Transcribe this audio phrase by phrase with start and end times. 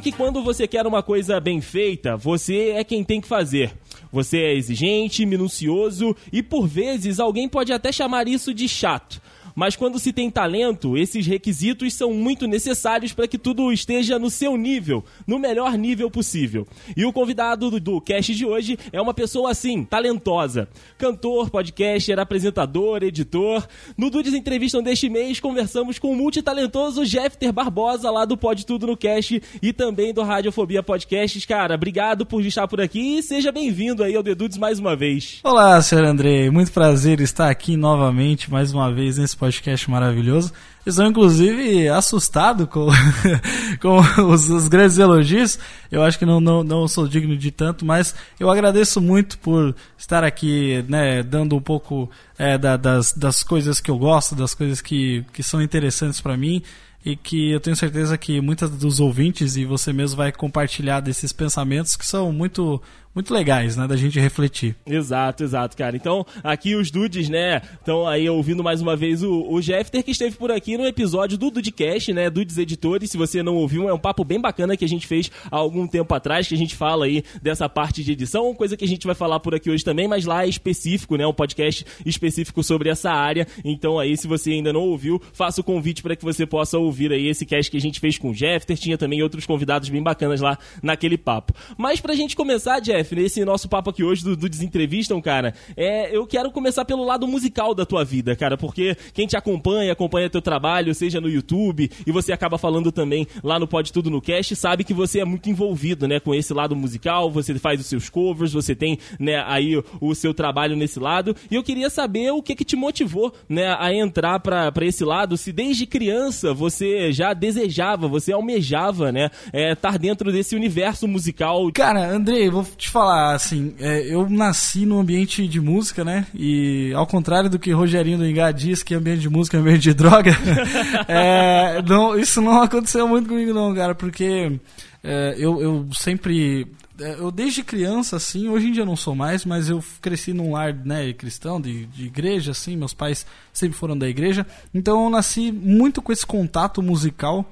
[0.00, 3.72] Que quando você quer uma coisa bem feita, você é quem tem que fazer.
[4.10, 9.20] Você é exigente, minucioso e por vezes alguém pode até chamar isso de chato.
[9.54, 14.30] Mas quando se tem talento, esses requisitos são muito necessários para que tudo esteja no
[14.30, 16.66] seu nível, no melhor nível possível.
[16.96, 20.68] E o convidado do, do cast de hoje é uma pessoa assim, talentosa.
[20.98, 23.66] Cantor, podcaster, apresentador, editor.
[23.96, 28.86] No Dudes Entrevistam deste mês, conversamos com o multitalentoso Jeffter Barbosa, lá do Pode Tudo
[28.86, 31.44] no Cast e também do Radiofobia Podcasts.
[31.44, 34.94] Cara, obrigado por estar por aqui e seja bem-vindo aí ao The Dudes mais uma
[34.96, 35.40] vez.
[35.42, 36.50] Olá, senhor André.
[36.50, 40.52] Muito prazer estar aqui novamente, mais uma vez, nesse podcast maravilhoso.
[40.84, 42.88] Estou, inclusive, assustado com,
[43.80, 43.98] com
[44.30, 45.58] os, os, grandes elogios.
[45.90, 49.74] Eu acho que não, não, não sou digno de tanto, mas eu agradeço muito por
[49.96, 54.54] estar aqui, né, dando um pouco é, da, das, das coisas que eu gosto, das
[54.54, 56.62] coisas que, que são interessantes para mim
[57.02, 61.32] e que eu tenho certeza que muitos dos ouvintes e você mesmo vai compartilhar desses
[61.32, 62.80] pensamentos que são muito
[63.14, 64.76] muito legais, né, da gente refletir.
[64.86, 65.96] Exato, exato, cara.
[65.96, 70.12] Então, aqui os dudes, né, estão aí ouvindo mais uma vez o, o Jeffter, que
[70.12, 73.10] esteve por aqui no episódio do Dudecast, né, Dudes Editores.
[73.10, 75.86] Se você não ouviu, é um papo bem bacana que a gente fez há algum
[75.86, 79.06] tempo atrás, que a gente fala aí dessa parte de edição, coisa que a gente
[79.06, 82.88] vai falar por aqui hoje também, mas lá é específico, né, um podcast específico sobre
[82.88, 83.46] essa área.
[83.64, 87.12] Então, aí, se você ainda não ouviu, faça o convite para que você possa ouvir
[87.12, 88.76] aí esse cast que a gente fez com o Jeffter.
[88.76, 91.54] Tinha também outros convidados bem bacanas lá naquele papo.
[91.76, 95.54] Mas pra gente começar, Jeff, Jeff, nesse nosso papo aqui hoje do, do Desentrevistam, cara,
[95.74, 99.92] é, eu quero começar pelo lado musical da tua vida, cara, porque quem te acompanha,
[99.92, 104.10] acompanha teu trabalho, seja no YouTube, e você acaba falando também lá no Pode Tudo
[104.10, 107.80] no Cast, sabe que você é muito envolvido, né, com esse lado musical, você faz
[107.80, 111.88] os seus covers, você tem, né, aí o, seu trabalho nesse lado, e eu queria
[111.88, 116.52] saber o que que te motivou, né, a entrar pra esse lado, se desde criança
[116.52, 121.70] você já desejava, você almejava, né, estar é, dentro desse universo musical.
[121.72, 126.26] Cara, Andrei, vou te falar, assim, é, eu nasci no ambiente de música, né?
[126.34, 129.82] E ao contrário do que Rogerinho do Engar diz que ambiente de música é ambiente
[129.82, 130.32] de droga,
[131.08, 134.58] é, não, isso não aconteceu muito comigo não, cara, porque
[135.02, 136.66] é, eu, eu sempre
[137.00, 140.32] é, eu desde criança, assim, hoje em dia eu não sou mais, mas eu cresci
[140.32, 145.04] num lar né, cristão, de, de igreja, assim, meus pais sempre foram da igreja, então
[145.04, 147.50] eu nasci muito com esse contato musical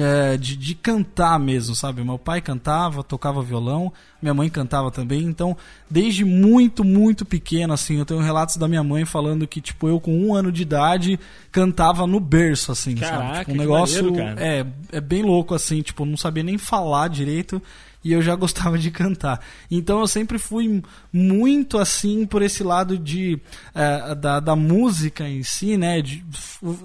[0.00, 2.02] é, de, de, cantar mesmo, sabe?
[2.02, 5.56] Meu pai cantava, tocava violão, minha mãe cantava também, então
[5.90, 10.00] desde muito, muito pequeno, assim, eu tenho relatos da minha mãe falando que, tipo, eu
[10.00, 11.18] com um ano de idade
[11.50, 13.38] cantava no berço, assim, Caraca, sabe?
[13.40, 17.60] Tipo, um negócio maneiro, é, é bem louco, assim, tipo, não sabia nem falar direito
[18.04, 19.40] e eu já gostava de cantar.
[19.70, 20.82] Então eu sempre fui
[21.12, 23.40] muito assim por esse lado de
[23.74, 26.00] é, da, da música em si, né?
[26.02, 26.24] De,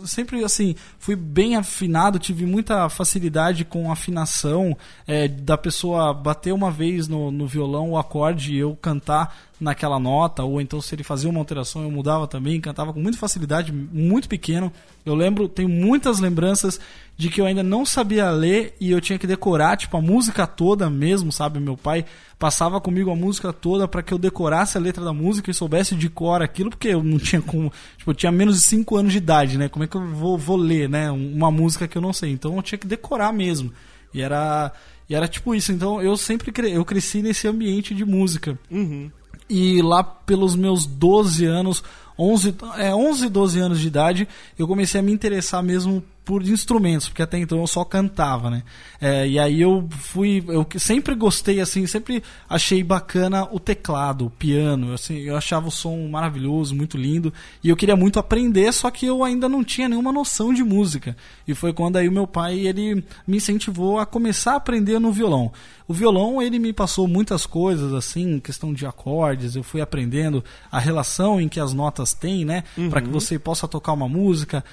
[0.06, 6.72] sempre assim fui bem afinado, tive muita facilidade com afinação é, da pessoa bater uma
[6.72, 11.04] vez no, no violão o acorde e eu cantar naquela nota, ou então se ele
[11.04, 14.72] fazia uma alteração eu mudava também, cantava com muita facilidade, muito pequeno.
[15.06, 16.80] Eu lembro, tenho muitas lembranças
[17.18, 20.46] de que eu ainda não sabia ler e eu tinha que decorar, tipo, a música
[20.46, 21.60] toda mesmo, sabe?
[21.60, 22.06] Meu pai
[22.38, 25.96] passava comigo a música toda para que eu decorasse a letra da música e soubesse
[25.96, 29.12] de cor aquilo, porque eu não tinha como, tipo, eu tinha menos de 5 anos
[29.12, 29.68] de idade, né?
[29.68, 31.10] Como é que eu vou, vou ler, né?
[31.10, 32.32] Uma música que eu não sei.
[32.32, 33.74] Então eu tinha que decorar mesmo.
[34.14, 34.72] E era
[35.10, 35.72] e era tipo isso.
[35.72, 36.72] Então eu sempre cre...
[36.72, 38.58] eu cresci nesse ambiente de música.
[38.70, 39.10] Uhum.
[39.50, 41.84] E lá pelos meus 12 anos,
[42.18, 47.08] 11, é, 11, 12 anos de idade, eu comecei a me interessar mesmo por instrumentos,
[47.08, 48.64] porque até então eu só cantava, né?
[49.00, 54.30] É, e aí eu fui, eu sempre gostei assim, sempre achei bacana o teclado, o
[54.30, 57.34] piano, assim, eu achava o som maravilhoso, muito lindo,
[57.64, 61.16] e eu queria muito aprender, só que eu ainda não tinha nenhuma noção de música.
[61.48, 65.14] E foi quando aí o meu pai ele me incentivou a começar a aprender no
[65.14, 65.54] violão.
[65.88, 70.78] O violão ele me passou muitas coisas assim, questão de acordes, eu fui aprendendo a
[70.78, 72.90] relação em que as notas têm, né, uhum.
[72.90, 74.64] para que você possa tocar uma música.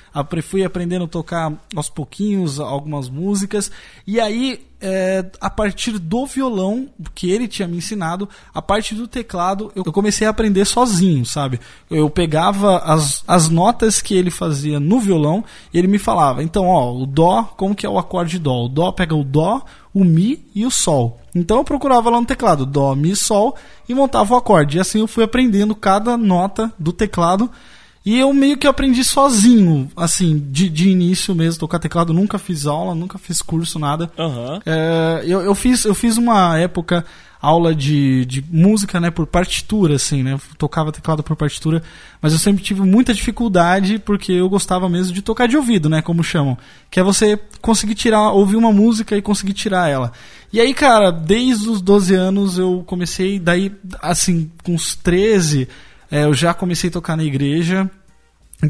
[0.42, 3.70] Fui aprendendo a tocar aos pouquinhos algumas músicas.
[4.06, 9.08] E aí, é, a partir do violão, que ele tinha me ensinado, a parte do
[9.08, 11.58] teclado, eu comecei a aprender sozinho, sabe?
[11.90, 15.42] Eu pegava as, as notas que ele fazia no violão
[15.72, 18.66] e ele me falava: então, ó, o Dó, como que é o acorde Dó?
[18.66, 19.62] O Dó pega o Dó,
[19.94, 21.20] o Mi e o Sol.
[21.35, 23.56] Então eu procurava lá no teclado Dó, Mi, Sol
[23.88, 24.76] e montava o acorde.
[24.76, 27.50] E assim eu fui aprendendo cada nota do teclado
[28.05, 32.67] e eu meio que aprendi sozinho, assim, de, de início mesmo, tocar teclado, nunca fiz
[32.67, 34.11] aula, nunca fiz curso, nada.
[34.19, 34.61] Uhum.
[34.67, 37.02] É, eu, eu, fiz, eu fiz uma época
[37.44, 40.41] aula de, de música, né, por partitura, assim, né?
[40.56, 41.82] Tocava teclado por partitura,
[42.20, 46.00] mas eu sempre tive muita dificuldade porque eu gostava mesmo de tocar de ouvido, né,
[46.00, 46.56] como chamam,
[46.91, 50.12] que é você conseguir tirar, ouvir uma música e conseguir tirar ela.
[50.52, 55.69] E aí, cara, desde os 12 anos eu comecei, daí, assim, com uns 13,
[56.11, 57.90] é, eu já comecei a tocar na igreja.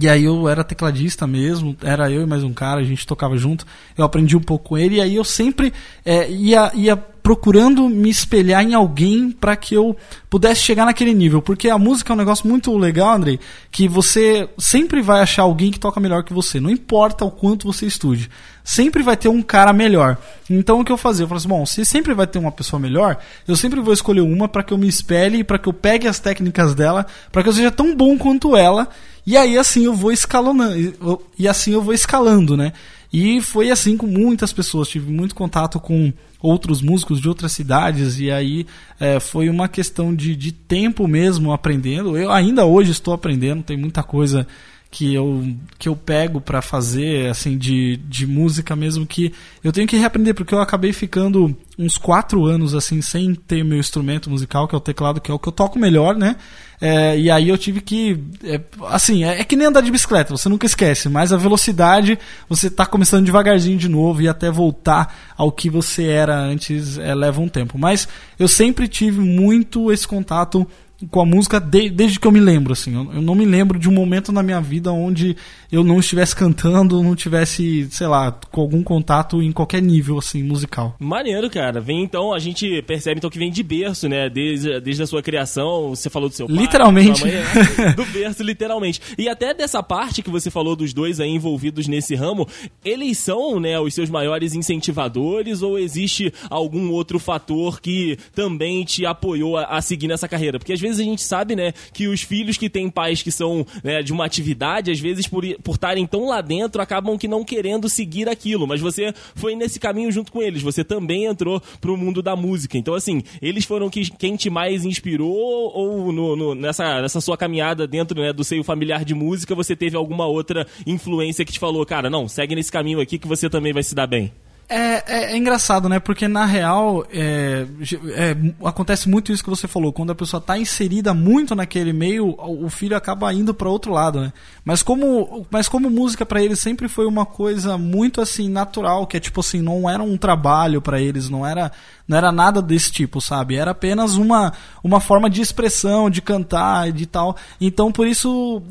[0.00, 3.36] E aí eu era tecladista mesmo, era eu e mais um cara, a gente tocava
[3.36, 3.66] junto.
[3.96, 5.72] Eu aprendi um pouco com ele e aí eu sempre
[6.04, 9.96] é, ia, ia procurando me espelhar em alguém para que eu
[10.28, 11.40] pudesse chegar naquele nível.
[11.40, 13.40] Porque a música é um negócio muito legal, Andrei,
[13.72, 16.60] que você sempre vai achar alguém que toca melhor que você.
[16.60, 18.30] Não importa o quanto você estude.
[18.62, 20.18] Sempre vai ter um cara melhor.
[20.50, 21.24] Então o que eu fazia?
[21.24, 23.16] Eu falei assim, bom, se sempre vai ter uma pessoa melhor,
[23.48, 26.18] eu sempre vou escolher uma para que eu me espelhe, para que eu pegue as
[26.18, 28.86] técnicas dela, para que eu seja tão bom quanto ela.
[29.26, 31.22] E aí assim eu vou escalonando.
[31.38, 32.74] E assim eu vou escalando, né?
[33.16, 34.88] E foi assim com muitas pessoas.
[34.88, 38.66] Tive muito contato com outros músicos de outras cidades, e aí
[38.98, 42.18] é, foi uma questão de, de tempo mesmo aprendendo.
[42.18, 44.48] Eu ainda hoje estou aprendendo, tem muita coisa
[44.90, 45.46] que eu,
[45.78, 49.32] que eu pego para fazer, assim, de, de música mesmo, que
[49.62, 53.78] eu tenho que reaprender, porque eu acabei ficando uns quatro anos, assim, sem ter meu
[53.78, 56.34] instrumento musical, que é o teclado, que é o que eu toco melhor, né?
[56.80, 58.18] É, e aí eu tive que.
[58.42, 62.18] É, assim, é, é, que nem andar de bicicleta, você nunca esquece, mas a velocidade,
[62.48, 67.14] você está começando devagarzinho de novo e até voltar ao que você era antes é,
[67.14, 67.78] leva um tempo.
[67.78, 70.66] Mas eu sempre tive muito esse contato
[71.10, 72.94] com a música de, desde que eu me lembro, assim.
[72.94, 75.36] Eu, eu, não me lembro de um momento na minha vida onde
[75.74, 80.42] eu não estivesse cantando, não tivesse, sei lá, com algum contato em qualquer nível, assim,
[80.42, 80.94] musical.
[81.00, 81.80] Maneiro, cara.
[81.80, 84.30] Vem então, a gente percebe então que vem de berço, né?
[84.30, 86.56] Desde, desde a sua criação, você falou do seu pai.
[86.56, 87.22] Literalmente.
[87.22, 87.92] Mãe, né?
[87.96, 89.00] do berço, literalmente.
[89.18, 92.46] E até dessa parte que você falou dos dois aí envolvidos nesse ramo,
[92.84, 99.04] eles são, né, os seus maiores incentivadores ou existe algum outro fator que também te
[99.04, 100.58] apoiou a, a seguir nessa carreira?
[100.58, 103.66] Porque às vezes a gente sabe, né, que os filhos que têm pais que são
[103.82, 107.42] né, de uma atividade, às vezes por por estarem tão lá dentro, acabam que não
[107.42, 108.66] querendo seguir aquilo.
[108.66, 110.62] Mas você foi nesse caminho junto com eles.
[110.62, 112.76] Você também entrou pro mundo da música.
[112.76, 115.34] Então, assim, eles foram que, quem te mais inspirou
[115.74, 119.74] ou no, no, nessa, nessa sua caminhada dentro né, do seio familiar de música, você
[119.74, 123.48] teve alguma outra influência que te falou, cara, não, segue nesse caminho aqui que você
[123.48, 124.30] também vai se dar bem?
[124.68, 124.76] É,
[125.06, 125.98] é, é, engraçado, né?
[126.00, 127.66] Porque na real é,
[128.14, 129.92] é, acontece muito isso que você falou.
[129.92, 134.20] Quando a pessoa está inserida muito naquele meio, o filho acaba indo para outro lado,
[134.20, 134.32] né?
[134.64, 139.16] Mas como, mas como música para eles sempre foi uma coisa muito assim natural, que
[139.16, 141.70] é tipo assim, não era um trabalho para eles, não era
[142.06, 143.56] não era nada desse tipo, sabe?
[143.56, 144.52] Era apenas uma,
[144.82, 147.36] uma forma de expressão, de cantar, de tal.
[147.60, 148.62] Então, por isso,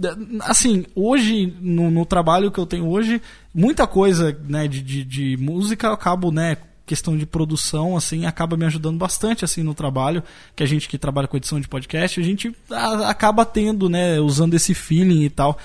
[0.42, 3.22] assim, hoje, no, no trabalho que eu tenho hoje,
[3.54, 6.58] muita coisa né, de, de, de música eu acabo, né?
[6.86, 10.22] questão de produção assim acaba me ajudando bastante assim no trabalho
[10.54, 12.54] que a gente que trabalha com edição de podcast a gente
[13.08, 15.58] acaba tendo né usando esse feeling e tal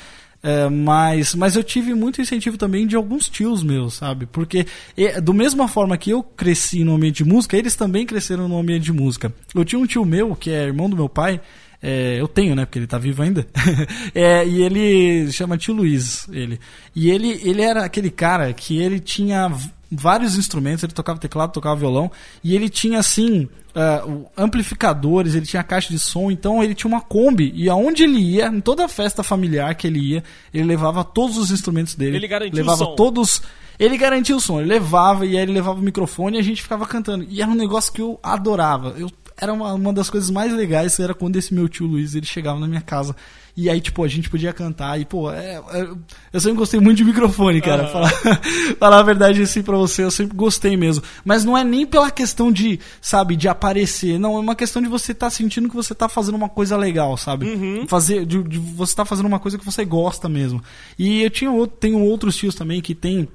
[0.42, 4.26] é, mas, mas eu tive muito incentivo também de alguns tios meus, sabe?
[4.26, 8.48] Porque, e, do mesma forma que eu cresci no ambiente de música, eles também cresceram
[8.48, 9.32] no ambiente de música.
[9.54, 11.40] Eu tinha um tio meu, que é irmão do meu pai,
[11.80, 12.64] é, eu tenho, né?
[12.64, 13.46] Porque ele tá vivo ainda.
[14.14, 16.58] é, e ele chama tio Luiz, ele.
[16.94, 19.50] E ele, ele era aquele cara que ele tinha
[19.90, 22.10] vários instrumentos, ele tocava teclado, tocava violão,
[22.44, 27.00] e ele tinha assim uh, amplificadores, ele tinha caixa de som, então ele tinha uma
[27.00, 31.38] Kombi, e aonde ele ia, em toda festa familiar que ele ia, ele levava todos
[31.38, 32.16] os instrumentos dele.
[32.16, 32.96] Ele garantiu levava o som.
[32.96, 33.42] todos.
[33.78, 36.60] Ele garantia o som, ele levava e aí ele levava o microfone e a gente
[36.60, 37.24] ficava cantando.
[37.28, 38.94] E era um negócio que eu adorava.
[38.98, 39.08] Eu,
[39.40, 42.58] era uma, uma das coisas mais legais, era quando esse meu tio Luiz ele chegava
[42.58, 43.14] na minha casa
[43.60, 45.00] e aí, tipo, a gente podia cantar.
[45.00, 45.88] E, pô, é, é,
[46.32, 47.86] eu sempre gostei muito de microfone, cara.
[47.86, 47.88] Uhum.
[47.88, 48.12] Falar,
[48.78, 51.02] falar a verdade assim pra você, eu sempre gostei mesmo.
[51.24, 54.16] Mas não é nem pela questão de, sabe, de aparecer.
[54.16, 56.76] Não, é uma questão de você estar tá sentindo que você tá fazendo uma coisa
[56.76, 57.46] legal, sabe?
[57.46, 57.84] Uhum.
[57.88, 60.62] Fazer, de, de, você tá fazendo uma coisa que você gosta mesmo.
[60.96, 63.28] E eu tinha, tenho outros tios também que tem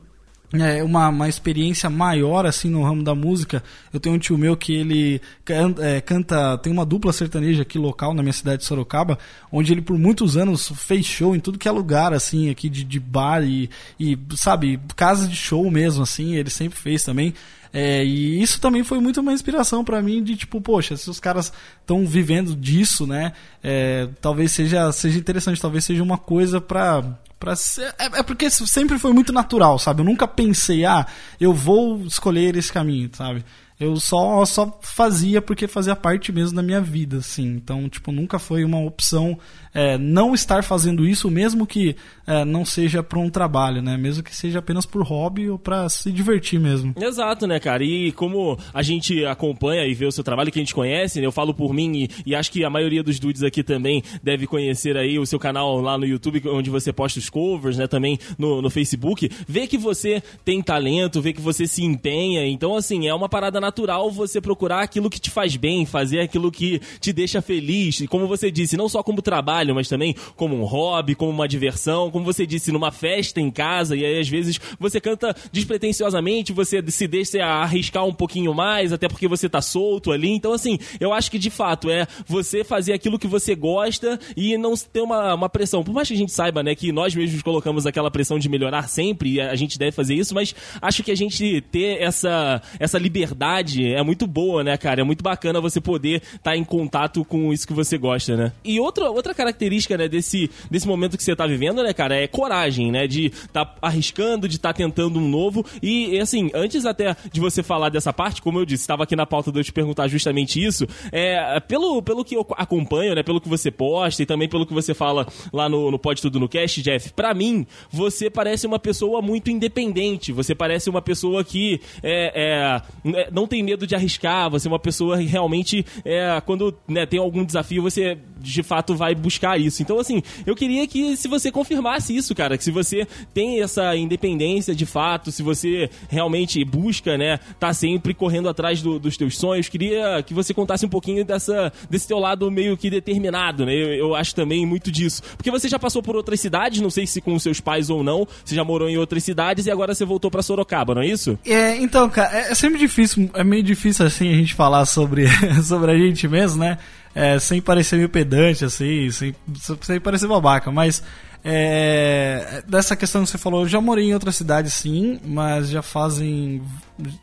[0.61, 3.63] é, uma, uma experiência maior assim no ramo da música.
[3.91, 7.79] Eu tenho um tio meu que ele canta, é, canta, tem uma dupla sertaneja aqui
[7.79, 9.17] local na minha cidade de Sorocaba,
[9.51, 12.83] onde ele por muitos anos fez show em tudo que é lugar assim aqui de,
[12.83, 13.69] de bar e,
[13.99, 16.35] e sabe casa de show mesmo assim.
[16.35, 17.33] Ele sempre fez também.
[17.73, 21.19] É, e isso também foi muito uma inspiração para mim de tipo, poxa, se os
[21.19, 21.51] caras
[21.81, 23.33] estão vivendo disso, né?
[23.63, 28.99] É, talvez seja, seja interessante, talvez seja uma coisa para ser, é, é, porque sempre
[28.99, 30.01] foi muito natural, sabe?
[30.01, 31.07] Eu nunca pensei, ah,
[31.39, 33.43] eu vou escolher esse caminho, sabe?
[33.79, 37.47] Eu só, só fazia porque fazia parte mesmo da minha vida, assim.
[37.55, 39.37] Então, tipo, nunca foi uma opção
[39.73, 41.95] é, não estar fazendo isso, mesmo que
[42.27, 43.97] é, não seja para um trabalho, né?
[43.97, 46.93] Mesmo que seja apenas por hobby ou para se divertir mesmo.
[46.99, 47.83] Exato, né, cara?
[47.83, 51.25] E como a gente acompanha e vê o seu trabalho, que a gente conhece, né?
[51.25, 54.45] Eu falo por mim e, e acho que a maioria dos dudes aqui também deve
[54.45, 57.87] conhecer aí o seu canal lá no YouTube, onde você posta os covers, né?
[57.87, 59.29] Também no, no Facebook.
[59.47, 62.45] Vê que você tem talento, vê que você se empenha.
[62.47, 66.51] Então, assim, é uma parada natural você procurar aquilo que te faz bem, fazer aquilo
[66.51, 68.03] que te deixa feliz.
[68.07, 71.47] Como você disse, não só como trabalho, trabalho, mas também como um hobby, como uma
[71.47, 76.51] diversão, como você disse, numa festa em casa, e aí às vezes você canta despretensiosamente,
[76.51, 80.29] você se deixa arriscar um pouquinho mais, até porque você tá solto ali.
[80.29, 84.57] Então, assim, eu acho que de fato é você fazer aquilo que você gosta e
[84.57, 85.83] não ter uma, uma pressão.
[85.83, 88.89] Por mais que a gente saiba, né, que nós mesmos colocamos aquela pressão de melhorar
[88.89, 92.97] sempre, e a gente deve fazer isso, mas acho que a gente ter essa, essa
[92.97, 95.01] liberdade é muito boa, né, cara?
[95.01, 98.51] É muito bacana você poder estar tá em contato com isso que você gosta, né?
[98.63, 102.15] E outra, outra característica característica, né, desse, desse momento que você tá vivendo, né, cara,
[102.15, 105.65] é coragem, né, de tá arriscando, de tá tentando um novo.
[105.81, 109.25] E, assim, antes até de você falar dessa parte, como eu disse, estava aqui na
[109.25, 113.39] pauta de eu te perguntar justamente isso, é, pelo, pelo que eu acompanho, né, pelo
[113.39, 116.49] que você posta e também pelo que você fala lá no, no Pode Tudo no
[116.49, 121.79] Cast, Jeff, pra mim, você parece uma pessoa muito independente, você parece uma pessoa que
[122.01, 126.75] é, é, não tem medo de arriscar, você é uma pessoa que realmente, é, quando
[126.87, 129.81] né, tem algum desafio, você de fato vai buscar isso.
[129.81, 133.95] Então, assim, eu queria que se você confirmasse isso, cara, que se você tem essa
[133.95, 139.37] independência de fato, se você realmente busca, né, tá sempre correndo atrás do, dos teus
[139.37, 143.73] sonhos, queria que você contasse um pouquinho dessa, desse teu lado meio que determinado, né?
[143.73, 145.21] Eu, eu acho também muito disso.
[145.35, 148.27] Porque você já passou por outras cidades, não sei se com seus pais ou não,
[148.43, 151.37] você já morou em outras cidades e agora você voltou para Sorocaba, não é isso?
[151.45, 155.25] É, então, cara, é, é sempre difícil, é meio difícil assim a gente falar sobre,
[155.63, 156.77] sobre a gente mesmo, né?
[157.15, 159.35] É, sem parecer meio pedante, assim, sem,
[159.81, 161.03] sem parecer babaca, mas
[161.45, 165.81] é, dessa questão que você falou, eu já morei em outra cidade sim, mas já
[165.81, 166.61] fazem.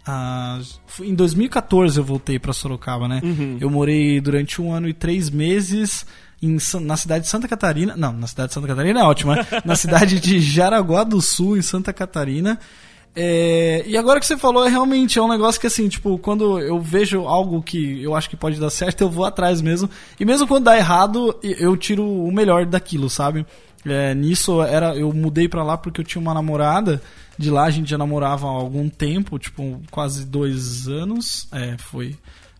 [0.07, 0.61] Ah,
[1.01, 3.21] em 2014 eu voltei para Sorocaba, né?
[3.25, 3.57] Uhum.
[3.59, 6.05] Eu morei durante um ano e três meses.
[6.43, 7.95] Em, na cidade de Santa Catarina.
[7.97, 9.47] Não, na cidade de Santa Catarina é ótima.
[9.65, 12.59] na cidade de Jaraguá do Sul, em Santa Catarina.
[13.15, 16.61] É, e agora que você falou, é realmente é um negócio que assim, tipo, quando
[16.61, 19.91] eu vejo algo que eu acho que pode dar certo, eu vou atrás mesmo.
[20.19, 23.45] E mesmo quando dá errado, eu tiro o melhor daquilo, sabe?
[23.85, 27.03] É, nisso era, eu mudei pra lá porque eu tinha uma namorada.
[27.39, 31.49] De lá a gente já namorava há algum tempo, tipo, quase dois anos.
[31.51, 32.15] É, foi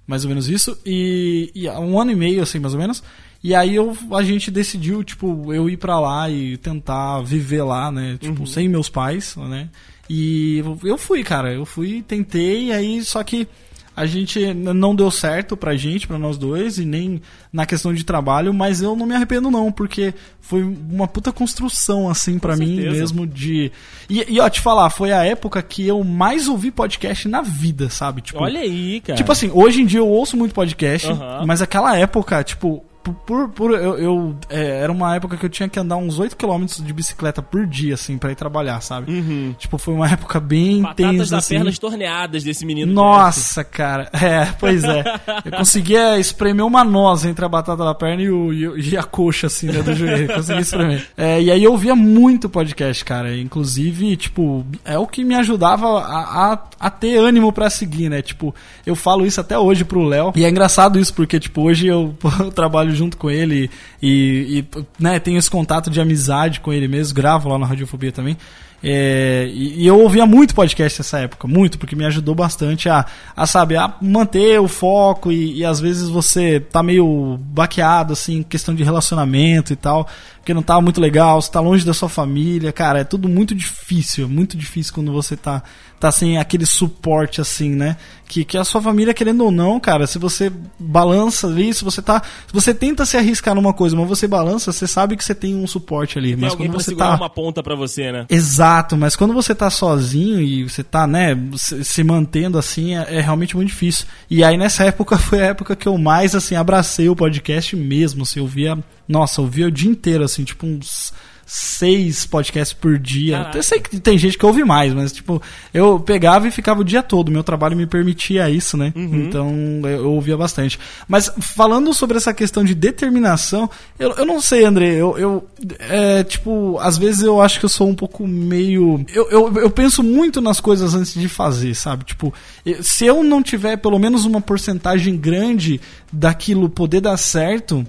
[0.07, 0.77] mais ou menos isso.
[0.85, 3.03] E, e um ano e meio, assim, mais ou menos.
[3.43, 7.91] E aí eu, a gente decidiu, tipo, eu ir pra lá e tentar viver lá,
[7.93, 8.19] né?
[8.21, 8.47] Tipo, uhum.
[8.47, 9.69] sem meus pais, né?
[10.13, 11.53] E eu fui, cara.
[11.53, 13.47] Eu fui, tentei, aí só que
[13.95, 18.03] a gente não deu certo pra gente, pra nós dois, e nem na questão de
[18.03, 22.77] trabalho, mas eu não me arrependo não, porque foi uma puta construção, assim, para mim
[22.77, 23.71] mesmo de...
[24.09, 27.89] E, e, ó, te falar, foi a época que eu mais ouvi podcast na vida,
[27.89, 28.21] sabe?
[28.21, 29.17] Tipo, Olha aí, cara.
[29.17, 31.47] Tipo assim, hoje em dia eu ouço muito podcast, uhum.
[31.47, 35.69] mas aquela época, tipo, por, por eu, eu é, era uma época que eu tinha
[35.69, 39.13] que andar uns 8 km de bicicleta por dia, assim, para ir trabalhar, sabe?
[39.13, 39.55] Uhum.
[39.59, 41.31] Tipo, foi uma época bem Batatas intensa.
[41.31, 41.55] das assim.
[41.55, 42.93] pernas torneadas desse menino.
[42.93, 44.11] Nossa, cara.
[44.21, 45.03] É, pois é.
[45.47, 49.47] eu conseguia espremer uma noz entre a batata da perna e, o, e, a coxa,
[49.47, 50.35] assim, né, do joelho.
[50.35, 51.07] Consegui espremer.
[51.17, 53.35] É, e aí eu via muito podcast, cara.
[53.35, 58.21] Inclusive, tipo, é o que me ajudava a, a, a ter ânimo para seguir, né?
[58.21, 60.33] Tipo, eu falo isso até hoje pro Léo.
[60.37, 63.71] E é engraçado isso, porque, tipo, hoje eu, eu trabalho trabalho junto com ele
[64.03, 68.13] e, e né, tenho esse contato de amizade com ele mesmo, gravo lá na Radiofobia
[68.13, 68.37] também.
[68.83, 73.05] É, e, e, eu ouvia muito podcast nessa época, muito, porque me ajudou bastante a,
[73.37, 78.43] a saber, a manter o foco e, e às vezes você tá meio baqueado, assim,
[78.43, 80.09] questão de relacionamento e tal,
[80.41, 83.55] porque não tá muito legal, você tá longe da sua família, cara, é tudo muito
[83.55, 85.63] difícil, muito difícil quando você tá,
[85.99, 87.99] tá sem aquele suporte, assim, né?
[88.27, 92.01] Que, que a sua família, querendo ou não, cara, se você balança ali, se você
[92.01, 92.23] tá.
[92.47, 95.55] Se você tenta se arriscar numa coisa, mas você balança, você sabe que você tem
[95.55, 96.31] um suporte ali.
[96.31, 97.17] Tem mas quando você tá.
[97.17, 98.27] uma ponta para você, né?
[98.31, 103.17] Exato, mas quando você tá sozinho e você tá, né, se, se mantendo assim, é,
[103.17, 104.07] é, realmente muito difícil.
[104.31, 108.23] E aí nessa época foi a época que eu mais, assim, abracei o podcast mesmo.
[108.23, 108.79] Assim, eu via.
[109.11, 111.13] Nossa, eu via o dia inteiro, assim, tipo uns
[111.51, 113.39] seis podcasts por dia.
[113.39, 113.59] Caraca.
[113.59, 115.43] Eu sei que tem gente que ouve mais, mas tipo,
[115.75, 117.33] eu pegava e ficava o dia todo.
[117.33, 118.93] Meu trabalho me permitia isso, né?
[118.95, 119.25] Uhum.
[119.25, 119.53] Então
[119.85, 120.79] eu ouvia bastante.
[121.09, 125.45] Mas falando sobre essa questão de determinação, eu, eu não sei, André, eu, eu
[125.81, 129.05] é, tipo, às vezes eu acho que eu sou um pouco meio.
[129.13, 132.05] Eu, eu, eu penso muito nas coisas antes de fazer, sabe?
[132.05, 132.33] Tipo,
[132.81, 135.81] se eu não tiver pelo menos uma porcentagem grande
[136.13, 137.85] daquilo poder dar certo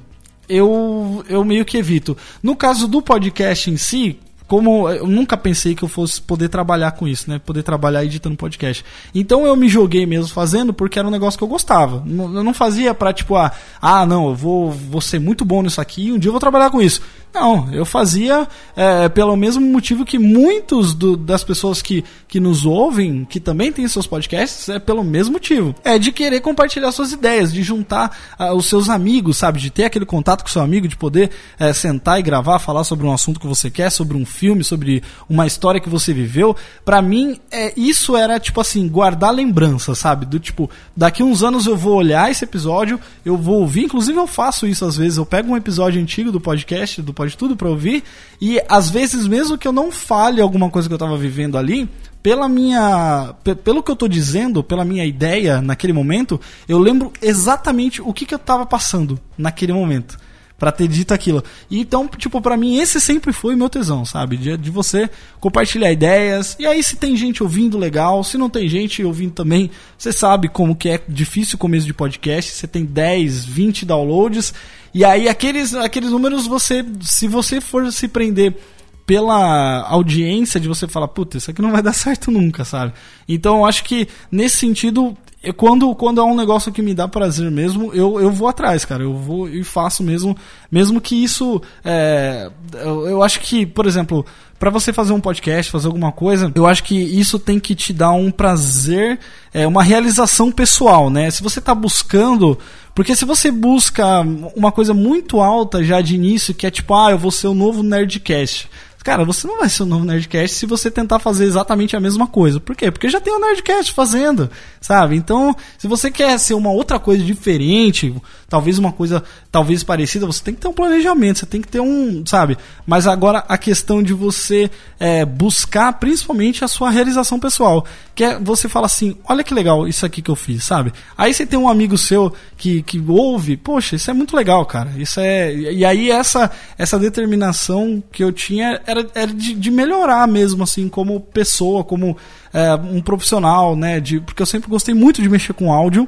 [0.52, 2.18] eu, eu meio que evito.
[2.44, 4.20] No caso do podcast em si,
[4.52, 7.40] como eu nunca pensei que eu fosse poder trabalhar com isso, né?
[7.40, 8.84] Poder trabalhar editando podcast.
[9.16, 12.04] Então eu me joguei mesmo fazendo porque era um negócio que eu gostava.
[12.06, 13.50] Eu não fazia pra tipo, ah,
[13.82, 16.42] ah não, eu vou, vou ser muito bom nisso aqui e um dia eu vou
[16.42, 17.02] trabalhar com isso.
[17.34, 18.46] Não, eu fazia
[18.76, 23.72] é, pelo mesmo motivo que muitos do, das pessoas que, que nos ouvem, que também
[23.72, 25.74] têm seus podcasts, é pelo mesmo motivo.
[25.84, 29.60] É de querer compartilhar suas ideias, de juntar uh, os seus amigos, sabe?
[29.60, 33.08] De ter aquele contato com seu amigo, de poder uh, sentar e gravar, falar sobre
[33.08, 36.56] um assunto que você quer, sobre um filme, sobre uma história que você viveu.
[36.84, 40.26] Para mim, é, isso era tipo assim, guardar lembrança, sabe?
[40.26, 44.28] Do tipo, daqui uns anos eu vou olhar esse episódio, eu vou ouvir, inclusive eu
[44.28, 47.70] faço isso às vezes, eu pego um episódio antigo do podcast, do pode tudo para
[47.70, 48.04] ouvir.
[48.42, 51.88] E às vezes, mesmo que eu não fale alguma coisa que eu estava vivendo ali,
[52.24, 53.36] pela minha.
[53.64, 58.26] pelo que eu tô dizendo, pela minha ideia naquele momento, eu lembro exatamente o que,
[58.26, 60.18] que eu estava passando naquele momento
[60.62, 61.44] para ter dito aquilo.
[61.72, 64.38] E então, tipo, para mim esse sempre foi o meu tesão, sabe?
[64.38, 66.56] De, de você compartilhar ideias.
[66.60, 70.48] E aí se tem gente ouvindo legal, se não tem gente ouvindo também, você sabe
[70.48, 74.54] como que é difícil o começo de podcast, você tem 10, 20 downloads,
[74.94, 78.56] e aí aqueles aqueles números você se você for se prender
[79.04, 82.94] pela audiência de você falar, puta, isso aqui não vai dar certo nunca, sabe?
[83.28, 87.08] Então eu acho que nesse sentido eu, quando, quando é um negócio que me dá
[87.08, 89.02] prazer mesmo, eu, eu vou atrás, cara.
[89.02, 90.38] Eu vou e faço mesmo.
[90.72, 91.60] Mesmo que isso.
[91.84, 94.24] É, eu, eu acho que, por exemplo,
[94.60, 97.92] para você fazer um podcast, fazer alguma coisa, eu acho que isso tem que te
[97.92, 99.20] dar um prazer,
[99.52, 101.32] é, uma realização pessoal, né?
[101.32, 102.58] Se você tá buscando.
[102.94, 104.20] Porque se você busca
[104.56, 107.56] uma coisa muito alta já de início, que é tipo, ah, eu vou ser o
[107.56, 108.70] novo Nerdcast.
[109.04, 112.28] Cara, você não vai ser o novo Nerdcast se você tentar fazer exatamente a mesma
[112.28, 112.60] coisa.
[112.60, 112.92] Por quê?
[112.92, 115.16] Porque já tem o Nerdcast fazendo, sabe?
[115.16, 118.14] Então, se você quer ser uma outra coisa diferente,
[118.52, 121.80] talvez uma coisa talvez parecida, você tem que ter um planejamento, você tem que ter
[121.80, 122.58] um, sabe?
[122.86, 128.38] Mas agora a questão de você é, buscar principalmente a sua realização pessoal, que é
[128.38, 130.92] você fala assim, olha que legal isso aqui que eu fiz, sabe?
[131.18, 134.92] Aí você tem um amigo seu que, que ouve, poxa, isso é muito legal, cara.
[134.98, 140.28] Isso é e aí essa essa determinação que eu tinha era, era de, de melhorar
[140.28, 142.18] mesmo assim como pessoa, como
[142.54, 144.02] é, um profissional, né?
[144.02, 146.06] De, porque eu sempre gostei muito de mexer com áudio.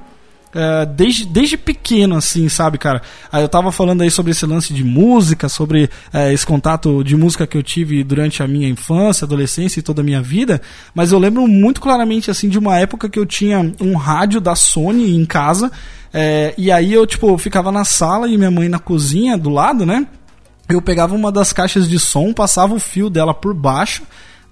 [0.53, 3.01] Uh, desde, desde pequeno, assim, sabe, cara?
[3.31, 7.15] Aí eu tava falando aí sobre esse lance de música, sobre uh, esse contato de
[7.15, 10.61] música que eu tive durante a minha infância, adolescência e toda a minha vida,
[10.93, 14.55] mas eu lembro muito claramente, assim, de uma época que eu tinha um rádio da
[14.55, 18.79] Sony em casa, uh, e aí eu, tipo, ficava na sala e minha mãe na
[18.79, 20.05] cozinha do lado, né?
[20.69, 24.03] Eu pegava uma das caixas de som, passava o fio dela por baixo,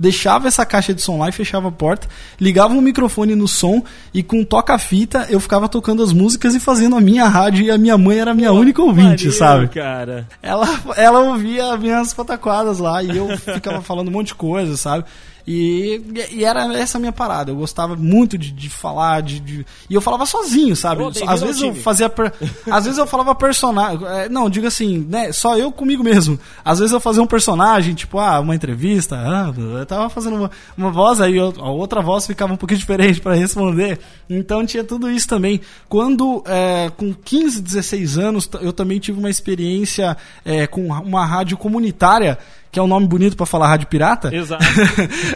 [0.01, 2.07] deixava essa caixa de som lá e fechava a porta,
[2.39, 6.95] ligava um microfone no som e com toca-fita eu ficava tocando as músicas e fazendo
[6.95, 9.67] a minha rádio e a minha mãe era a minha única ouvinte, Maria, sabe?
[9.67, 10.27] cara.
[10.41, 14.75] Ela, ela ouvia as minhas pataquadas lá e eu ficava falando um monte de coisa,
[14.75, 15.05] sabe?
[15.47, 16.01] E,
[16.31, 17.51] e era essa minha parada.
[17.51, 21.03] Eu gostava muito de, de falar, de, de, E eu falava sozinho, sabe?
[21.27, 22.09] às vezes eu fazia.
[22.09, 22.31] Per...
[22.69, 24.05] às vezes eu falava personagem.
[24.07, 25.31] É, não, diga assim, né?
[25.31, 26.39] Só eu comigo mesmo.
[26.63, 29.15] Às vezes eu fazia um personagem, tipo, ah, uma entrevista.
[29.17, 32.79] Ah, eu tava fazendo uma, uma voz, aí eu, a outra voz ficava um pouquinho
[32.79, 33.99] diferente para responder.
[34.29, 35.61] Então tinha tudo isso também.
[35.89, 41.57] Quando, é, com 15, 16 anos, eu também tive uma experiência é, com uma rádio
[41.57, 42.37] comunitária
[42.71, 44.33] que é um nome bonito para falar rádio pirata.
[44.33, 44.63] Exato.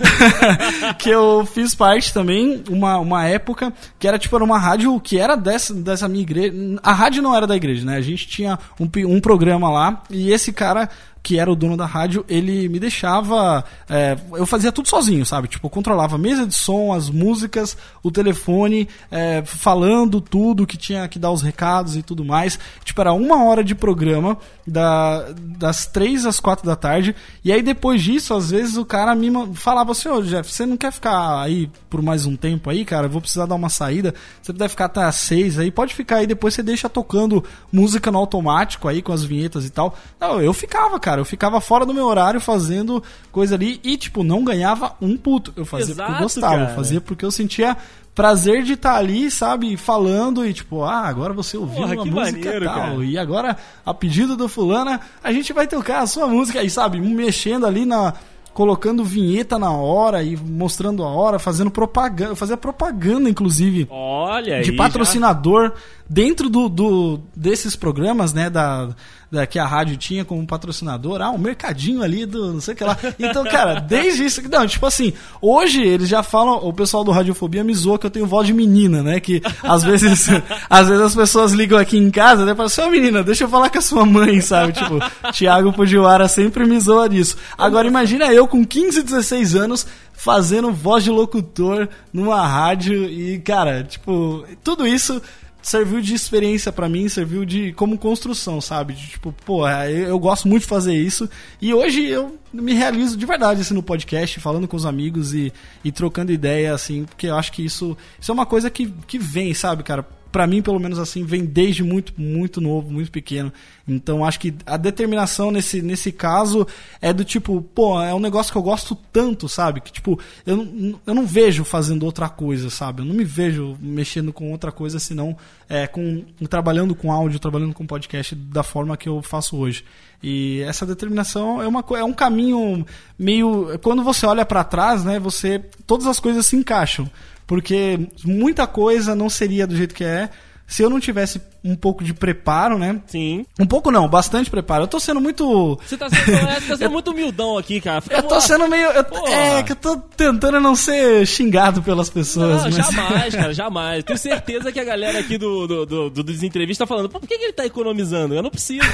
[0.98, 5.20] que eu fiz parte também, uma, uma época, que era tipo, era uma rádio que
[5.20, 6.54] era dessa, dessa minha igreja.
[6.82, 7.98] A rádio não era da igreja, né?
[7.98, 10.90] A gente tinha um, um programa lá e esse cara
[11.26, 13.66] que era o dono da rádio, ele me deixava.
[13.90, 15.48] É, eu fazia tudo sozinho, sabe?
[15.48, 20.78] Tipo, eu controlava a mesa de som, as músicas, o telefone, é, falando tudo que
[20.78, 22.60] tinha que dar os recados e tudo mais.
[22.84, 27.16] Tipo, era uma hora de programa, da, das três às quatro da tarde.
[27.44, 30.78] E aí depois disso, às vezes o cara me falava assim: Ô Jeff, você não
[30.78, 33.08] quer ficar aí por mais um tempo aí, cara?
[33.08, 34.14] Eu vou precisar dar uma saída.
[34.44, 36.28] Você deve ficar até às seis aí, pode ficar aí.
[36.28, 39.98] Depois você deixa tocando música no automático aí com as vinhetas e tal.
[40.20, 41.22] Não, eu ficava, cara cara.
[41.22, 43.02] Eu ficava fora do meu horário fazendo
[43.32, 45.54] coisa ali e, tipo, não ganhava um puto.
[45.56, 46.70] Eu fazia Exato, porque eu gostava, cara.
[46.70, 47.78] eu fazia porque eu sentia
[48.14, 52.40] prazer de estar ali, sabe, falando e tipo, ah, agora você ouviu Porra, uma música
[52.40, 52.76] maneiro, tal.
[52.76, 53.06] cara.
[53.06, 57.00] E agora, a pedido do fulana, a gente vai tocar a sua música aí, sabe,
[57.00, 58.14] mexendo ali na
[58.54, 64.62] colocando vinheta na hora e mostrando a hora, fazendo propaganda, eu fazia propaganda inclusive Olha
[64.62, 65.74] de aí, patrocinador
[66.10, 68.90] dentro do, do- desses programas, né, da,
[69.32, 72.78] da que a rádio tinha como patrocinador, ah, um mercadinho ali do não sei o
[72.78, 72.96] que lá.
[73.18, 77.64] Então, cara, desde isso, não, tipo assim, hoje eles já falam, o pessoal do Radiofobia
[77.64, 80.28] me zoa que eu tenho voz de menina, né, que às vezes,
[80.70, 83.50] às vezes as pessoas ligam aqui em casa, né, falam assim, ô menina, deixa eu
[83.50, 85.00] falar com a sua mãe, sabe, tipo,
[85.34, 87.36] Thiago Fujiwara sempre me zoa disso.
[87.58, 93.84] Agora imagina eu com 15, 16 anos fazendo voz de locutor numa rádio e, cara,
[93.84, 95.22] tipo, tudo isso
[95.66, 98.94] serviu de experiência pra mim, serviu de como construção, sabe?
[98.94, 101.28] De, tipo, pô, eu, eu gosto muito de fazer isso
[101.60, 105.52] e hoje eu me realizo de verdade assim no podcast, falando com os amigos e,
[105.84, 109.18] e trocando ideia assim, porque eu acho que isso, isso é uma coisa que, que
[109.18, 110.08] vem, sabe, cara?
[110.36, 113.54] Pra mim, pelo menos assim, vem desde muito, muito novo, muito pequeno.
[113.88, 116.68] Então, acho que a determinação nesse, nesse caso
[117.02, 119.80] é do tipo, pô, é um negócio que eu gosto tanto, sabe?
[119.80, 123.02] Que, tipo, eu, não- eu não vejo fazendo outra coisa, sabe?
[123.02, 125.38] Eu não me vejo mexendo com outra coisa senão
[125.70, 129.86] é, com, trabalhando com áudio, trabalhando com podcast da forma que eu faço hoje.
[130.22, 132.86] E essa determinação é, uma, é um caminho
[133.18, 133.80] meio.
[133.82, 135.18] Quando você olha pra trás, né?
[135.18, 135.62] Você.
[135.88, 137.10] Todas as coisas se encaixam.
[137.48, 140.30] Porque muita coisa não seria do jeito que é
[140.68, 143.02] se eu não tivesse um pouco de preparo, né?
[143.08, 143.46] Sim.
[143.60, 144.84] Um pouco não, bastante preparo.
[144.84, 145.80] Eu tô sendo muito.
[145.84, 148.02] Você tá sendo, é, você tá sendo muito humildão aqui, cara.
[148.02, 148.88] Fica Eu tô sendo meio.
[148.92, 152.64] eu- é, que eu tô tentando não ser xingado pelas pessoas.
[152.64, 154.04] Não, mas- jamais, cara, jamais.
[154.04, 157.28] Tenho certeza que a galera aqui do, do, do, do Desentrevista tá falando, pô, por
[157.28, 158.36] que, que ele tá economizando?
[158.36, 158.86] Eu não preciso.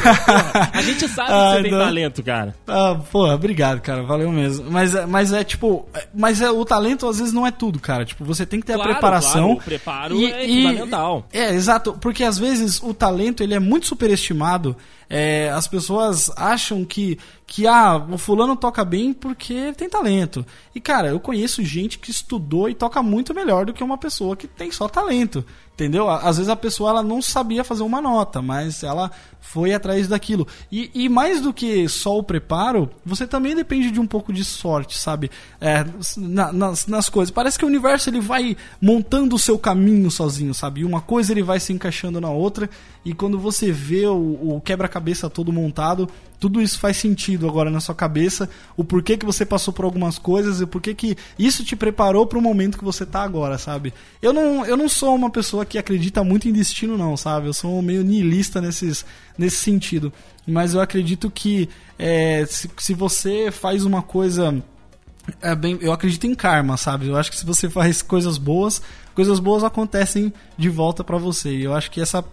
[0.73, 1.79] A gente sabe que Ah, você tem não.
[1.79, 2.55] talento, cara.
[2.67, 4.03] Ah, porra, obrigado, cara.
[4.03, 4.69] Valeu mesmo.
[4.71, 5.85] Mas, é- mas é tipo.
[6.13, 8.05] Mas é, o talento às vezes não é tudo, cara.
[8.05, 9.31] Tipo, você tem que ter Claro, a preparação.
[9.55, 11.25] claro, o preparo é fundamental.
[11.33, 11.97] É, exato.
[11.99, 14.75] Porque às vezes o talento ele é muito superestimado.
[15.09, 20.45] É, as pessoas acham que, que ah, o fulano toca bem porque ele tem talento.
[20.73, 24.37] E, cara, eu conheço gente que estudou e toca muito melhor do que uma pessoa
[24.37, 25.45] que tem só talento.
[25.81, 26.07] Entendeu?
[26.07, 30.47] Às vezes a pessoa ela não sabia fazer uma nota, mas ela foi atrás daquilo.
[30.71, 34.45] E, e mais do que só o preparo, você também depende de um pouco de
[34.45, 35.31] sorte, sabe?
[35.59, 35.83] É,
[36.17, 37.31] na- nas, nas coisas.
[37.31, 40.85] Parece que o universo ele vai montando o seu caminho sozinho, sabe?
[40.85, 42.69] Uma coisa ele vai se encaixando na outra.
[43.03, 46.07] E quando você vê o, o quebra-cabeça todo montado,
[46.41, 48.49] tudo isso faz sentido agora na sua cabeça.
[48.75, 52.25] O porquê que você passou por algumas coisas e o porquê que isso te preparou
[52.25, 53.93] para o momento que você tá agora, sabe?
[54.19, 57.45] Eu não, eu não sou uma pessoa que acredita muito em destino, não, sabe?
[57.45, 59.05] Eu sou meio niilista nesses,
[59.37, 60.11] nesse sentido.
[60.47, 64.63] Mas eu acredito que é, se, se você faz uma coisa
[65.39, 67.07] é bem, eu acredito em karma, sabe?
[67.07, 68.81] Eu acho que se você faz coisas boas,
[69.15, 71.49] coisas boas acontecem de volta pra você.
[71.51, 72.23] E eu acho que essa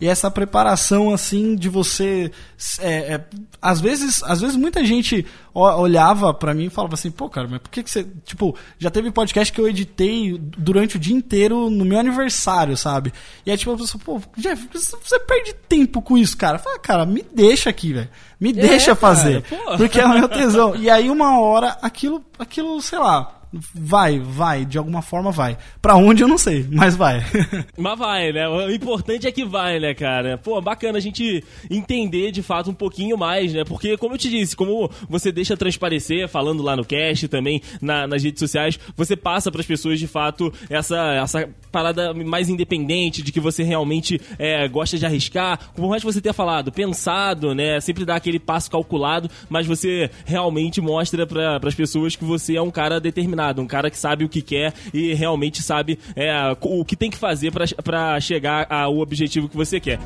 [0.00, 2.30] e essa preparação assim de você
[2.78, 3.24] é, é,
[3.60, 7.58] às vezes às vezes muita gente olhava pra mim e falava assim pô cara mas
[7.60, 11.68] por que, que você tipo já teve podcast que eu editei durante o dia inteiro
[11.68, 13.12] no meu aniversário sabe
[13.44, 17.04] e aí tipo a pessoa pô Jeff você perde tempo com isso cara fala cara
[17.04, 19.56] me deixa aqui velho me deixa É, cara, fazer pô.
[19.76, 20.76] porque é o meu tesão.
[20.76, 23.37] E aí uma hora aquilo, aquilo, sei lá,
[23.74, 25.56] vai, vai, de alguma forma vai.
[25.80, 27.22] Pra onde eu não sei, mas vai.
[27.76, 28.48] Mas vai, né?
[28.48, 30.36] O importante é que vai, né, cara?
[30.36, 33.64] Pô, bacana a gente entender de fato um pouquinho mais, né?
[33.64, 38.06] Porque, como eu te disse, como você deixa transparecer, falando lá no cast também, na-
[38.06, 43.30] nas redes sociais, você passa pras pessoas de fato essa, essa parada mais independente, de
[43.32, 45.58] que você realmente é, gosta de arriscar.
[45.74, 47.80] Por mais que você tenha falado, pensado, né?
[47.80, 52.62] Sempre dá aquele passo calculado, mas você realmente mostra para as pessoas que você é
[52.62, 56.84] um cara determinado, um cara que sabe o que quer e realmente sabe é, o
[56.84, 59.98] que tem que fazer para chegar ao objetivo que você quer.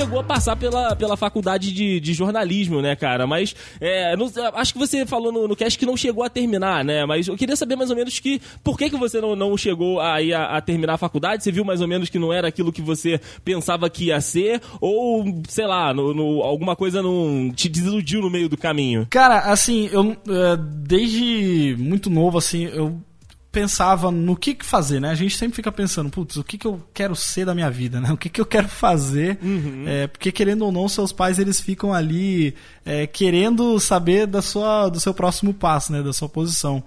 [0.00, 3.26] Chegou a passar pela, pela faculdade de, de jornalismo, né, cara?
[3.26, 6.84] Mas é, não- acho que você falou no, no cast que não chegou a terminar,
[6.84, 7.04] né?
[7.04, 10.00] Mas eu queria saber mais ou menos que por que, que você não, não chegou
[10.00, 11.42] aí a, a terminar a faculdade?
[11.44, 14.60] Você viu mais ou menos que não era aquilo que você pensava que ia ser?
[14.80, 19.06] Ou, sei lá, no, no- alguma coisa não te desiludiu no meio do caminho?
[19.10, 23.00] Cara, assim, eu é, desde muito novo, assim, eu
[23.50, 25.10] pensava no que, que fazer, né?
[25.10, 28.00] A gente sempre fica pensando, putz, o que, que eu quero ser da minha vida,
[28.00, 28.10] né?
[28.14, 29.38] O que, que eu quero fazer?
[29.42, 29.84] Uhum.
[29.86, 34.88] É, porque querendo ou não, seus pais eles ficam ali é, querendo saber da sua,
[34.88, 36.02] do seu próximo passo, né?
[36.02, 36.82] Da sua posição.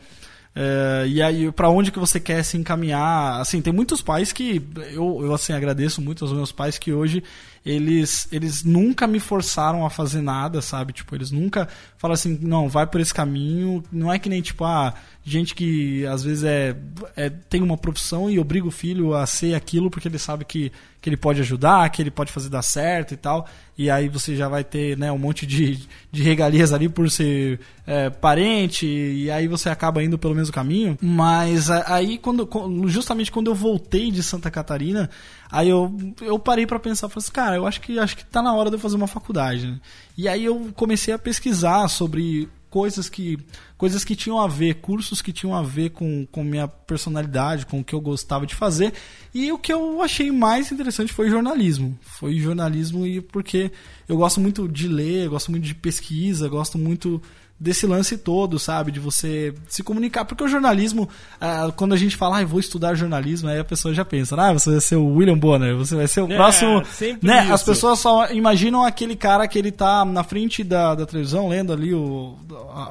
[0.56, 3.42] É, e aí, para onde que você quer se encaminhar?
[3.42, 7.24] Assim, tem muitos pais que eu, eu assim agradeço muito aos meus pais que hoje
[7.66, 10.92] eles eles nunca me forçaram a fazer nada, sabe?
[10.92, 13.84] Tipo, eles nunca falaram assim, não, vai por esse caminho.
[13.92, 16.76] Não é que nem tipo, ah, gente que às vezes é,
[17.16, 20.72] é tem uma profissão e obriga o filho a ser aquilo porque ele sabe que,
[21.02, 23.48] que ele pode ajudar, que ele pode fazer dar certo e tal.
[23.78, 25.80] E aí você já vai ter né, um monte de,
[26.12, 30.98] de regalias ali por ser é, parente, e aí você acaba indo pelo mesmo caminho.
[31.02, 32.48] Mas aí, quando,
[32.88, 35.10] justamente quando eu voltei de Santa Catarina,
[35.54, 38.42] aí eu, eu parei para pensar, falei assim, cara, eu acho que acho que tá
[38.42, 39.68] na hora de eu fazer uma faculdade.
[39.68, 39.80] Né?
[40.18, 43.38] E aí eu comecei a pesquisar sobre coisas que
[43.78, 47.82] coisas que tinham a ver, cursos que tinham a ver com, com minha personalidade, com
[47.82, 48.94] o que eu gostava de fazer.
[49.32, 52.00] E o que eu achei mais interessante foi jornalismo.
[52.02, 53.72] Foi jornalismo e porque
[54.10, 57.22] eu gosto muito de ler, gosto muito de pesquisa, gosto muito
[57.64, 58.92] desse lance todo, sabe?
[58.92, 60.26] De você se comunicar.
[60.26, 61.08] Porque o jornalismo,
[61.40, 64.52] ah, quando a gente fala, ah, vou estudar jornalismo, aí a pessoa já pensa, ah,
[64.52, 66.84] você vai ser o William Bonner, você vai ser o é, próximo.
[67.22, 67.44] Né?
[67.44, 67.54] Isso.
[67.54, 71.72] As pessoas só imaginam aquele cara que ele tá na frente da, da televisão, lendo
[71.72, 72.38] ali o,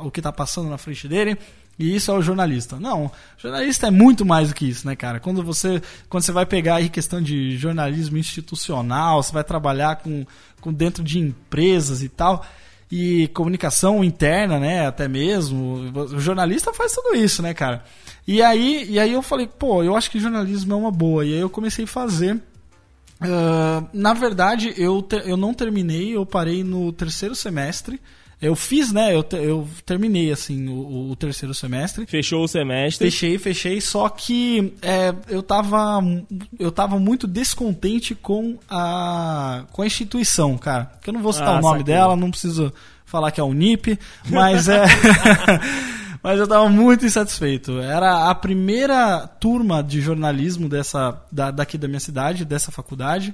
[0.03, 1.37] o que tá passando na frente dele.
[1.79, 2.81] E isso é o jornalista.
[2.81, 5.21] Não, jornalista é muito mais do que isso, né, cara?
[5.21, 10.25] Quando você, quando você vai pegar aí questão de jornalismo institucional, você vai trabalhar com,
[10.63, 12.43] com dentro de empresas e tal,
[12.95, 15.91] e comunicação interna, né, até mesmo.
[15.95, 17.83] O jornalista faz tudo isso, né, cara?
[18.29, 21.25] E aí, e aí eu falei, pô, eu acho que jornalismo é uma boa.
[21.25, 22.35] E aí eu comecei a fazer.
[22.35, 27.99] Uh, na verdade, eu, te, eu não terminei, eu parei no terceiro semestre.
[28.43, 29.15] Eu fiz, né?
[29.15, 32.05] Eu, eu terminei, assim, o, o, terceiro semestre.
[32.07, 33.09] Fechou o semestre?
[33.09, 33.81] Fechei, fechei.
[33.81, 36.03] Só que é, eu, tava,
[36.59, 40.91] eu tava muito descontente com a, com a instituição, cara.
[41.01, 41.95] Que eu não vou citar ah, o nome saquei.
[41.95, 42.73] dela, não preciso
[43.07, 43.97] falar que é a Unip,
[44.29, 44.87] mas é.
[46.21, 47.79] mas eu tava muito insatisfeito.
[47.79, 53.33] Era a primeira turma de jornalismo dessa, da, daqui da minha cidade, dessa faculdade.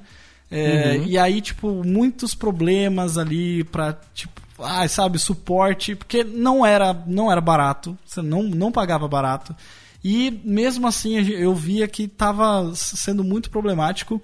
[0.51, 1.07] É, uhum.
[1.07, 7.31] E aí, tipo, muitos problemas ali pra, tipo, ah, sabe, suporte, porque não era, não
[7.31, 9.55] era barato, você não, não pagava barato.
[10.03, 14.21] E mesmo assim eu via que estava sendo muito problemático,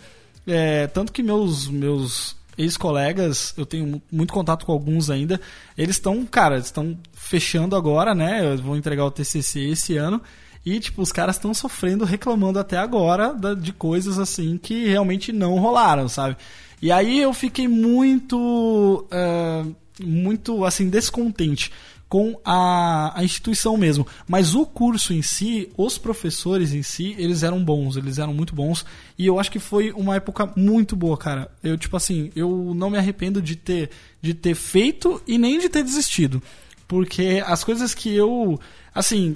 [0.47, 5.41] é, tanto que meus, meus ex-colegas, eu tenho muito contato com alguns ainda,
[5.77, 8.53] eles estão, cara, estão fechando agora, né?
[8.53, 10.21] Eu vou entregar o TCC esse ano.
[10.65, 15.59] E, tipo, os caras estão sofrendo, reclamando até agora de coisas assim que realmente não
[15.59, 16.37] rolaram, sabe?
[16.81, 19.07] E aí eu fiquei muito.
[19.13, 21.71] Uh, muito assim descontente
[22.09, 24.07] com a, a instituição mesmo.
[24.29, 28.55] Mas o curso em si, os professores em si, eles eram bons, eles eram muito
[28.55, 28.87] bons.
[29.19, 31.51] E eu acho que foi uma época muito boa, cara.
[31.61, 33.91] Eu, tipo assim, eu não me arrependo de ter,
[34.23, 36.41] de ter feito e nem de ter desistido.
[36.87, 38.61] Porque as coisas que eu.
[38.95, 39.35] Assim,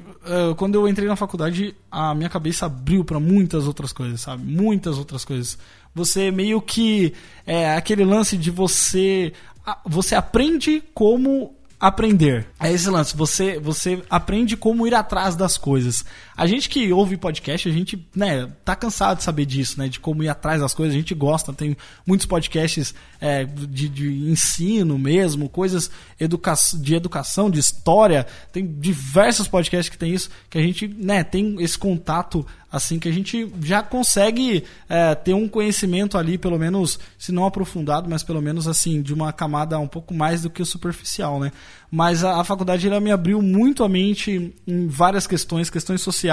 [0.57, 4.44] quando eu entrei na faculdade, a minha cabeça abriu para muitas outras coisas, sabe?
[4.44, 5.59] Muitas outras coisas.
[5.94, 7.12] Você meio que.
[7.44, 9.33] É aquele lance de você
[9.85, 12.48] você aprende como aprender.
[12.59, 16.04] É esse lance, você, você aprende como ir atrás das coisas.
[16.38, 19.98] A gente que ouve podcast, a gente, né, tá cansado de saber disso, né, de
[19.98, 24.96] como ir atrás das coisas, a gente gosta, tem muitos podcasts é, de, de, ensino
[24.96, 30.62] mesmo, coisas educa de educação, de história, tem diversos podcasts que tem isso, que a
[30.62, 36.18] gente, né, tem esse contato assim que a gente já consegue é, ter um conhecimento
[36.18, 40.12] ali, pelo menos, se não aprofundado, mas pelo menos assim, de uma camada um pouco
[40.12, 41.51] mais do que superficial, né?
[41.90, 46.28] Mas a, a faculdade ela me abriu muito a mente em várias questões, questões sociais,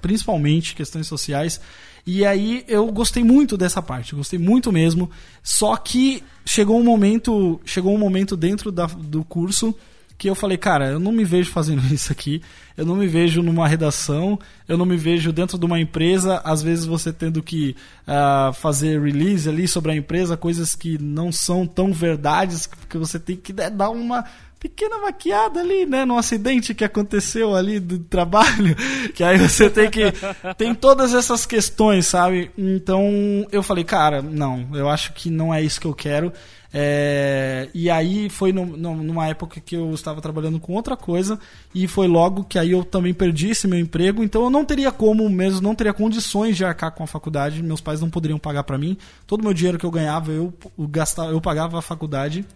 [0.00, 1.60] principalmente questões sociais.
[2.06, 5.10] E aí eu gostei muito dessa parte, gostei muito mesmo.
[5.42, 9.74] Só que chegou um momento, chegou um momento dentro da, do curso
[10.20, 12.42] que eu falei, cara, eu não me vejo fazendo isso aqui,
[12.76, 16.62] eu não me vejo numa redação, eu não me vejo dentro de uma empresa, às
[16.62, 17.74] vezes você tendo que
[18.06, 23.18] uh, fazer release ali sobre a empresa, coisas que não são tão verdades, que você
[23.18, 24.26] tem que né, dar uma
[24.60, 28.76] pequena maquiada ali, né, no acidente que aconteceu ali do trabalho,
[29.14, 30.12] que aí você tem que
[30.58, 32.50] tem todas essas questões, sabe?
[32.56, 33.02] Então
[33.50, 36.30] eu falei, cara, não, eu acho que não é isso que eu quero.
[36.72, 41.36] É, e aí foi no, no, numa época que eu estava trabalhando com outra coisa
[41.74, 44.92] e foi logo que aí eu também perdi esse meu emprego, então eu não teria
[44.92, 48.62] como mesmo, não teria condições de arcar com a faculdade, meus pais não poderiam pagar
[48.62, 48.96] para mim,
[49.26, 52.46] todo o meu dinheiro que eu ganhava eu, eu gastava, eu pagava a faculdade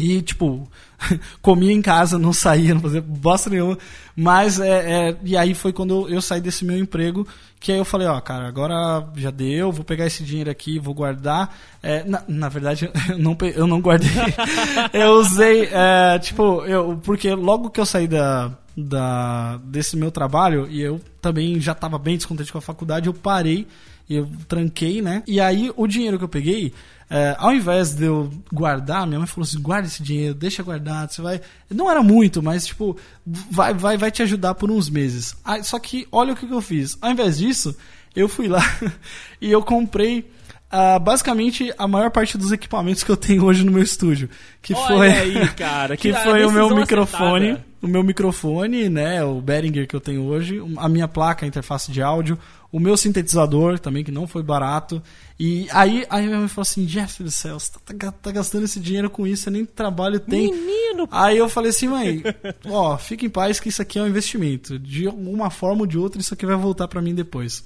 [0.00, 0.66] E, tipo,
[1.42, 3.78] comia em casa, não saía, não fazia bosta nenhuma.
[4.16, 7.26] Mas, é, é, e aí foi quando eu, saí desse meu emprego,
[7.58, 10.94] que aí eu falei, ó, cara, agora já deu, vou pegar esse dinheiro aqui, vou
[10.94, 11.54] guardar.
[11.82, 14.10] É, na, na verdade, eu não, eu não guardei.
[14.92, 20.66] eu usei, é, tipo, eu, porque logo que eu saí da, da, desse meu trabalho,
[20.70, 23.66] e eu também já estava bem descontente com a faculdade, eu parei,
[24.16, 25.22] eu tranquei, né?
[25.26, 26.72] E aí o dinheiro que eu peguei,
[27.08, 31.12] é, ao invés de eu guardar, minha mãe falou assim: guarda esse dinheiro, deixa guardado,
[31.12, 31.40] você vai.
[31.70, 32.96] Não era muito, mas tipo,
[33.26, 35.34] vai, vai, vai te ajudar por uns meses.
[35.44, 36.96] Aí, só que olha o que que eu fiz.
[37.00, 37.76] Ao invés disso,
[38.14, 38.62] eu fui lá
[39.40, 40.30] e eu comprei.
[40.70, 44.30] ah, basicamente a maior parte dos equipamentos que eu tenho hoje no meu estúdio.
[44.62, 45.08] Que Olha foi.
[45.08, 47.50] aí, cara, que que foi o meu microfone.
[47.50, 47.69] acertada.
[47.82, 49.24] O meu microfone, né?
[49.24, 52.38] O Behringer que eu tenho hoje, a minha placa, a interface de áudio,
[52.70, 55.02] o meu sintetizador também, que não foi barato.
[55.38, 58.64] E aí, aí minha mãe falou assim: Jeff do céu, você tá, tá- tá gastando
[58.64, 60.52] esse dinheiro com isso, você nem trabalho tem.
[60.52, 62.22] Menino, Aí eu falei assim, mãe,
[62.66, 64.78] ó, fica em paz que isso aqui é um investimento.
[64.78, 67.64] De alguma forma ou de outra, isso aqui vai voltar pra mim depois.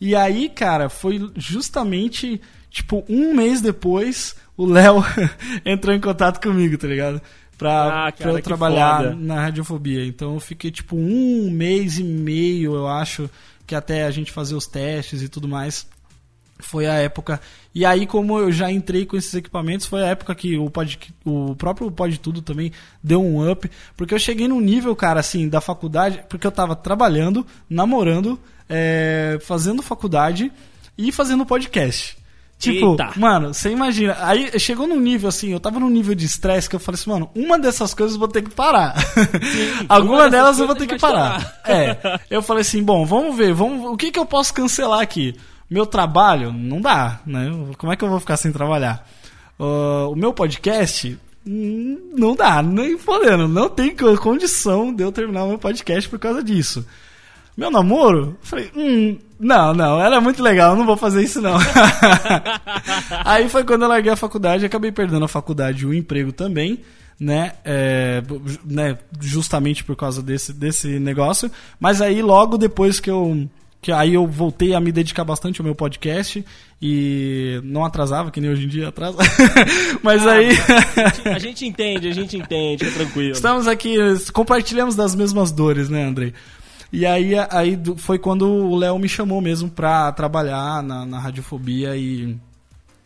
[0.00, 2.40] E aí, cara, foi justamente,
[2.70, 5.02] tipo, um mês depois, o Léo
[5.66, 7.20] entrou em contato comigo, tá ligado?
[7.58, 9.14] Pra, Ah, pra cara, eu que trabalhar foda.
[9.16, 10.06] na radiofobia.
[10.06, 13.28] Então eu fiquei, tipo, um mês e meio, eu acho,
[13.66, 15.86] que até a gente fazer os testes e tudo mais.
[16.60, 17.40] Foi a época.
[17.72, 20.98] E aí, como eu já entrei com esses equipamentos, foi a época que o, pod,
[21.24, 23.70] o próprio Pode Tudo também deu um up.
[23.96, 28.36] Porque eu cheguei num nível, cara, assim, da faculdade, porque eu tava trabalhando, namorando,
[28.68, 30.50] é, fazendo faculdade
[30.96, 32.17] e fazendo podcast.
[32.58, 33.12] Tipo, Eita.
[33.16, 34.16] mano, você imagina.
[34.20, 37.10] Aí chegou num nível assim, eu tava num nível de estresse que eu falei assim,
[37.10, 38.96] mano, uma dessas coisas eu vou ter que parar.
[39.88, 41.58] uma Alguma delas eu vou ter que parar.
[41.64, 42.18] É.
[42.30, 45.36] Eu falei assim, bom, vamos ver, vamos, o que que eu posso cancelar aqui?
[45.70, 47.50] Meu trabalho, não dá, né?
[47.76, 49.06] Como é que eu vou ficar sem trabalhar?
[49.60, 55.44] Ah, o meu podcast, não dá, nem falando, não tem co- condição de eu terminar
[55.44, 56.86] o meu podcast por causa disso.
[57.58, 58.38] Meu namoro?
[58.40, 61.56] Falei, hum, não, não, era muito legal, não vou fazer isso não.
[63.24, 66.78] Aí foi quando eu larguei a faculdade, acabei perdendo a faculdade e o emprego também,
[67.18, 67.54] né?
[67.64, 68.22] É,
[68.64, 71.50] né, Justamente por causa desse, desse negócio.
[71.80, 73.48] Mas aí logo depois que eu.
[73.80, 76.44] Que aí eu voltei a me dedicar bastante ao meu podcast
[76.82, 79.18] e não atrasava, que nem hoje em dia atrasa.
[80.02, 80.50] Mas aí.
[81.32, 83.32] a gente entende, a gente entende, é tranquilo.
[83.32, 83.96] Estamos aqui,
[84.32, 86.32] compartilhamos das mesmas dores, né, Andrei?
[86.92, 91.96] E aí, aí foi quando o Léo me chamou mesmo pra trabalhar na, na radiofobia
[91.96, 92.36] e,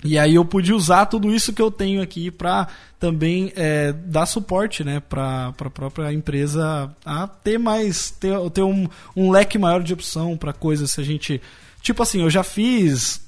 [0.05, 2.68] e aí eu pude usar tudo isso que eu tenho aqui pra
[3.01, 8.88] também é, dar suporte, né, pra, pra própria empresa a ter mais, ter, ter um,
[9.16, 11.42] um leque maior de opção pra coisas se a gente...
[11.81, 13.21] Tipo assim, eu já fiz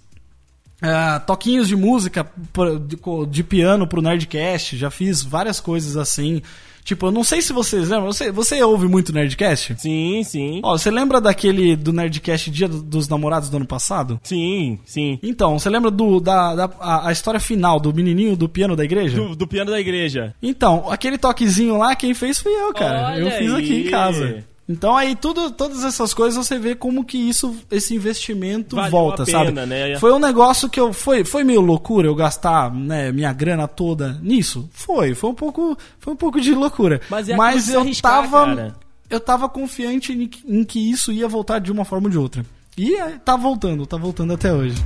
[0.80, 2.26] ah, toquinhos de música
[2.86, 6.42] de, de piano pro Nerdcast, já fiz várias coisas assim.
[6.84, 9.74] Tipo, eu não sei se vocês lembram, você, você ouve muito Nerdcast?
[9.78, 10.60] Sim, sim.
[10.62, 14.20] Ó, você lembra daquele do Nerdcast Dia do- dos Namorados do ano passado?
[14.22, 15.18] Sim, sim.
[15.22, 18.84] Então, você lembra do, da, da- a, a história final do menininho do piano da
[18.84, 19.16] igreja?
[19.16, 20.34] Do, do piano da igreja.
[20.42, 23.14] Então, aquele toquezinho lá, quem fez fui eu, cara.
[23.14, 23.86] Olha eu fiz aqui aí.
[23.86, 24.44] em casa.
[24.68, 29.22] Então aí tudo, todas essas coisas você vê como que isso, esse investimento Valeu volta,
[29.24, 29.52] a pena, sabe?
[29.66, 29.98] né?
[29.98, 34.18] Foi um negócio que eu foi, foi meio loucura eu gastar, né, minha grana toda
[34.22, 34.66] nisso.
[34.72, 37.00] Foi, foi um pouco, foi um pouco de loucura.
[37.36, 38.74] Mas é se eu arriscar, tava, cara.
[39.10, 42.18] eu tava confiante em, que- em que isso ia voltar de uma forma ou de
[42.18, 42.44] outra.
[42.76, 44.82] E é, tá voltando, tá voltando até hoje.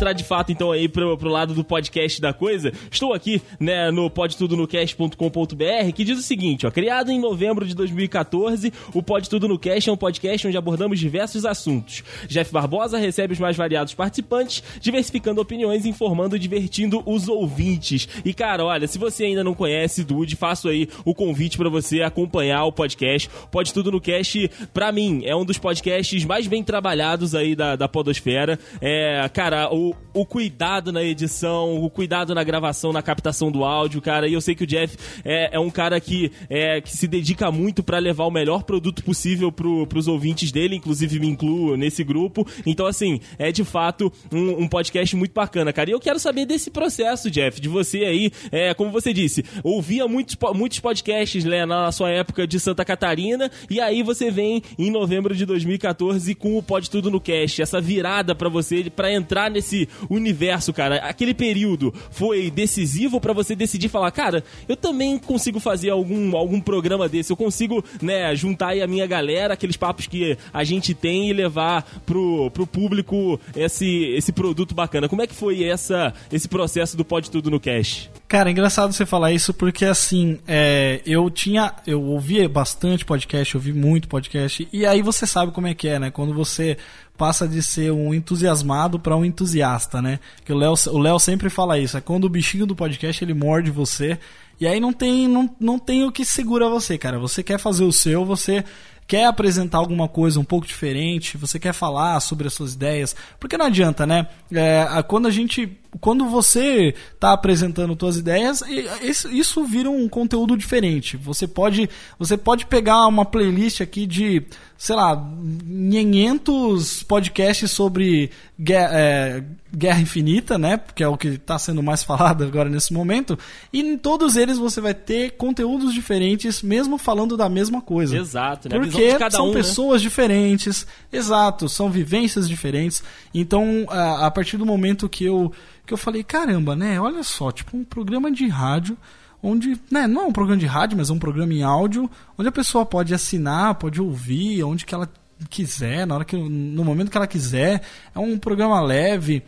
[0.00, 2.72] Entrar de fato então aí pro, pro lado do podcast da coisa.
[2.90, 8.72] Estou aqui, né, no podtudonocast.com.br que diz o seguinte, ó, criado em novembro de 2014,
[8.94, 12.02] o Pode Tudo no Cast é um podcast onde abordamos diversos assuntos.
[12.26, 18.08] Jeff Barbosa recebe os mais variados participantes, diversificando opiniões, informando e divertindo os ouvintes.
[18.24, 22.00] E cara, olha, se você ainda não conhece Dude, faço aí o convite pra você
[22.00, 23.28] acompanhar o podcast.
[23.50, 27.76] Pode Tudo no Cast, pra mim, é um dos podcasts mais bem trabalhados aí da,
[27.76, 28.58] da podosfera.
[28.80, 34.00] É, cara, o, o cuidado na edição, o cuidado na gravação, na captação do áudio,
[34.00, 34.28] cara.
[34.28, 37.50] E eu sei que o Jeff é, é um cara que, é, que se dedica
[37.50, 42.02] muito pra levar o melhor produto possível pro, pros ouvintes dele, inclusive me incluo nesse
[42.02, 42.46] grupo.
[42.66, 45.90] Então, assim, é de fato um, um podcast muito bacana, cara.
[45.90, 50.06] E eu quero saber desse processo, Jeff, de você aí, é, como você disse, ouvia
[50.08, 54.90] muitos, muitos podcasts né, na sua época de Santa Catarina, e aí você vem em
[54.90, 59.50] novembro de 2014 com o Pode Tudo no Cast, essa virada pra você, pra entrar
[59.50, 65.60] nesse, universo, cara, aquele período foi decisivo para você decidir falar, cara, eu também consigo
[65.60, 70.06] fazer algum, algum programa desse, eu consigo, né, juntar aí a minha galera, aqueles papos
[70.06, 75.08] que a gente tem e levar pro, pro público esse, esse produto bacana.
[75.08, 78.10] Como é que foi essa, esse processo do Pode Tudo no Cash?
[78.28, 83.56] Cara, é engraçado você falar isso porque assim, é, eu tinha, eu ouvia bastante podcast,
[83.56, 86.10] ouvi muito podcast, e aí você sabe como é que é, né?
[86.10, 86.76] Quando você
[87.20, 90.18] passa de ser um entusiasmado para um entusiasta, né?
[90.42, 93.70] Que o Léo, o sempre fala isso, é quando o bichinho do podcast ele morde
[93.70, 94.18] você,
[94.58, 97.18] e aí não tem, não, não tem o que segura você, cara.
[97.18, 98.64] Você quer fazer o seu, você
[99.06, 103.58] quer apresentar alguma coisa um pouco diferente, você quer falar sobre as suas ideias, porque
[103.58, 104.26] não adianta, né?
[104.50, 108.62] É, quando a gente, quando você está apresentando suas ideias,
[109.02, 111.16] isso vira um conteúdo diferente.
[111.16, 111.88] Você pode,
[112.18, 114.46] você pode pegar uma playlist aqui de
[114.80, 119.44] sei lá, 500 podcasts sobre guerra, é,
[119.76, 120.80] guerra Infinita, né?
[120.94, 123.38] Que é o que está sendo mais falado agora nesse momento.
[123.70, 128.16] E em todos eles você vai ter conteúdos diferentes, mesmo falando da mesma coisa.
[128.16, 128.78] Exato, né?
[128.78, 129.56] Porque são um, né?
[129.56, 130.08] pessoas né?
[130.08, 133.02] diferentes, exato, são vivências diferentes.
[133.34, 135.52] Então, a, a partir do momento que eu,
[135.90, 137.00] que eu falei, caramba, né?
[137.00, 138.96] Olha só, tipo, um programa de rádio
[139.42, 142.48] onde, né, não é um programa de rádio, mas é um programa em áudio, onde
[142.48, 145.10] a pessoa pode assinar, pode ouvir, onde que ela
[145.48, 147.82] quiser, na hora que no momento que ela quiser.
[148.14, 149.42] É um programa leve,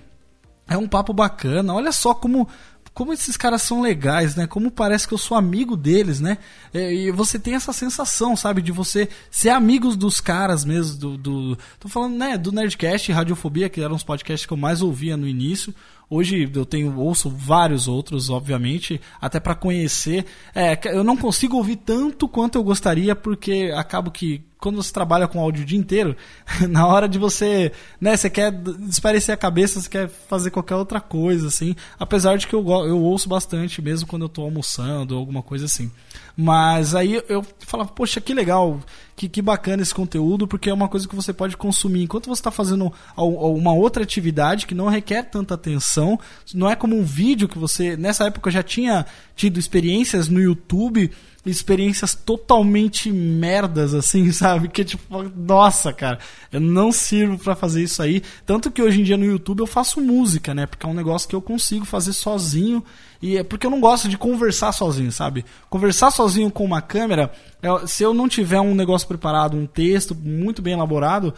[0.66, 1.74] é um papo bacana.
[1.74, 2.49] Olha só como
[2.95, 4.47] como esses caras são legais, né?
[4.47, 6.36] Como parece que eu sou amigo deles, né?
[6.74, 8.61] E você tem essa sensação, sabe?
[8.61, 11.16] De você ser amigos dos caras mesmo, do...
[11.16, 12.36] do tô falando, né?
[12.36, 15.74] Do Nerdcast Radiofobia, que eram os podcasts que eu mais ouvia no início.
[16.15, 20.27] Hoje eu tenho ouço vários outros, obviamente, até para conhecer.
[20.55, 25.27] É, eu não consigo ouvir tanto quanto eu gostaria, porque acabo que quando você trabalha
[25.27, 26.17] com áudio o dia inteiro,
[26.71, 31.01] na hora de você, né, você quer desparecer a cabeça, você quer fazer qualquer outra
[31.01, 31.75] coisa, assim.
[31.99, 35.65] Apesar de que eu, eu ouço bastante, mesmo quando eu tô almoçando ou alguma coisa
[35.65, 35.91] assim.
[36.37, 38.81] Mas aí eu falava, poxa, que legal,
[39.17, 42.41] que, que bacana esse conteúdo, porque é uma coisa que você pode consumir enquanto você
[42.41, 46.19] está fazendo uma outra atividade que não requer tanta atenção.
[46.55, 47.97] Não é como um vídeo que você.
[47.97, 49.05] Nessa época eu já tinha
[49.35, 51.11] tido experiências no YouTube
[51.45, 54.68] experiências totalmente merdas, assim, sabe?
[54.68, 56.18] Que tipo, nossa, cara,
[56.53, 58.22] eu não sirvo para fazer isso aí.
[58.47, 60.66] Tanto que hoje em dia no YouTube eu faço música, né?
[60.66, 62.84] Porque é um negócio que eu consigo fazer sozinho.
[63.20, 65.45] E é porque eu não gosto de conversar sozinho, sabe?
[65.70, 67.32] Conversar sozinho com uma câmera,
[67.62, 71.32] é, se eu não tiver um negócio preparado, um texto muito bem elaborado,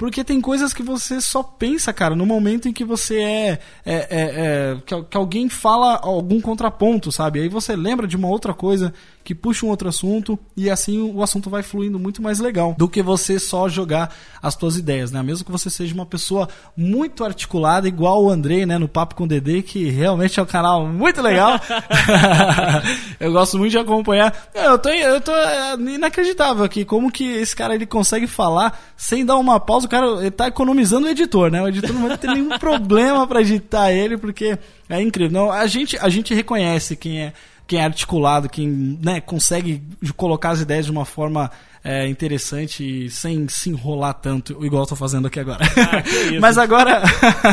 [0.00, 3.58] porque tem coisas que você só pensa, cara, no momento em que você é.
[3.84, 7.40] é, é, é que, que, alguém fala algum contraponto, sabe?
[7.40, 8.94] Aí você lembra de uma outra coisa
[9.30, 12.88] que puxa um outro assunto e assim o assunto vai fluindo muito mais legal do
[12.88, 14.12] que você só jogar
[14.42, 15.22] as suas ideias, né?
[15.22, 19.22] Mesmo que você seja uma pessoa muito articulada, igual o Andrei, né, no Papo com
[19.22, 21.60] o Dedê, que realmente é um canal muito legal.
[23.20, 24.34] eu gosto muito de acompanhar.
[24.52, 29.24] Eu tô, eu tô é, inacreditável aqui como que esse cara ele consegue falar sem
[29.24, 29.86] dar uma pausa.
[29.86, 31.62] O cara ele tá economizando o editor, né?
[31.62, 34.58] O editor não vai ter nenhum problema para editar ele porque
[34.88, 35.40] é incrível.
[35.40, 37.32] Não, a gente a gente reconhece quem é
[37.70, 39.80] quem é articulado, quem né, consegue
[40.16, 41.48] colocar as ideias de uma forma
[41.84, 45.64] é, interessante e sem se enrolar tanto, igual eu tô fazendo aqui agora.
[45.64, 46.02] Ah,
[46.42, 47.00] mas agora,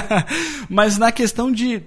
[0.68, 1.84] mas na questão de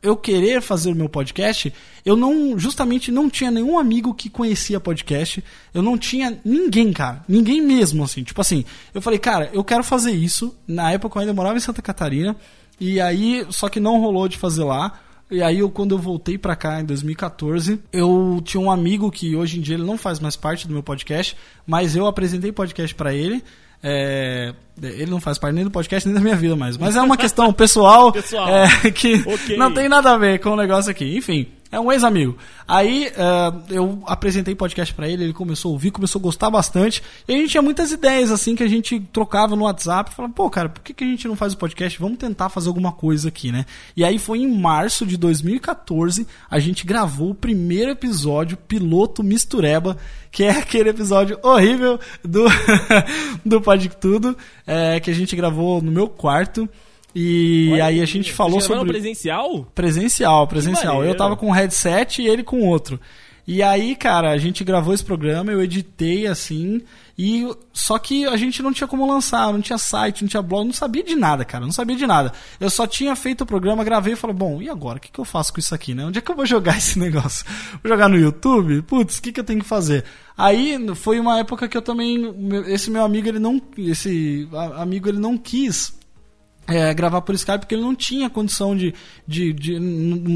[0.00, 4.78] eu querer fazer o meu podcast, eu não, justamente não tinha nenhum amigo que conhecia
[4.78, 5.42] podcast,
[5.74, 8.64] eu não tinha ninguém, cara, ninguém mesmo, assim, tipo assim,
[8.94, 12.36] eu falei, cara, eu quero fazer isso, na época eu ainda morava em Santa Catarina,
[12.78, 15.00] e aí, só que não rolou de fazer lá,
[15.34, 19.34] e aí, eu, quando eu voltei para cá em 2014, eu tinha um amigo que
[19.34, 22.94] hoje em dia ele não faz mais parte do meu podcast, mas eu apresentei podcast
[22.94, 23.42] para ele.
[23.82, 26.78] É, ele não faz parte nem do podcast nem da minha vida mais.
[26.78, 28.48] Mas é uma questão pessoal, pessoal.
[28.48, 29.56] É, que okay.
[29.56, 31.16] não tem nada a ver com o negócio aqui.
[31.16, 32.36] Enfim, é um ex-amigo.
[32.68, 37.02] Aí uh, eu apresentei podcast para ele, ele começou a ouvir, começou a gostar bastante.
[37.26, 40.14] E a gente tinha muitas ideias, assim, que a gente trocava no WhatsApp.
[40.14, 41.98] Falava, pô, cara, por que, que a gente não faz o podcast?
[41.98, 43.66] Vamos tentar fazer alguma coisa aqui, né?
[43.96, 49.96] E aí foi em março de 2014, a gente gravou o primeiro episódio, piloto Mistureba,
[50.30, 52.44] que é aquele episódio horrível do,
[53.44, 56.68] do Pode Tudo, é, que a gente gravou no meu quarto.
[57.14, 58.90] E Olha, aí a gente falou sobre.
[58.90, 59.66] presencial?
[59.74, 61.04] Presencial, presencial.
[61.04, 62.98] Eu tava com um headset e ele com outro.
[63.46, 66.80] E aí, cara, a gente gravou esse programa, eu editei assim,
[67.16, 70.64] e só que a gente não tinha como lançar, não tinha site, não tinha blog,
[70.64, 72.32] não sabia de nada, cara, não sabia de nada.
[72.58, 74.96] Eu só tinha feito o programa, gravei e falei, bom, e agora?
[74.96, 76.06] O que, que eu faço com isso aqui, né?
[76.06, 77.44] Onde é que eu vou jogar esse negócio?
[77.82, 78.80] Vou jogar no YouTube?
[78.80, 80.04] Putz, o que, que eu tenho que fazer?
[80.38, 82.34] Aí foi uma época que eu também,
[82.66, 84.48] esse meu amigo, ele não, esse
[84.78, 85.92] amigo, ele não quis
[86.66, 88.94] é, gravar por Skype porque ele não tinha condição de,
[89.26, 89.78] de, de,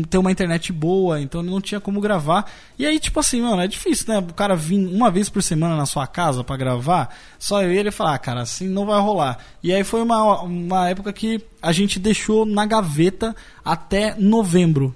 [0.09, 2.51] ter uma internet boa, então ele não tinha como gravar.
[2.79, 4.19] E aí, tipo assim, mano, é difícil, né?
[4.19, 7.79] O cara vir uma vez por semana na sua casa pra gravar, só eu e
[7.79, 9.39] ele falar, ah, cara, assim não vai rolar.
[9.63, 14.95] E aí foi uma, uma época que a gente deixou na gaveta até novembro.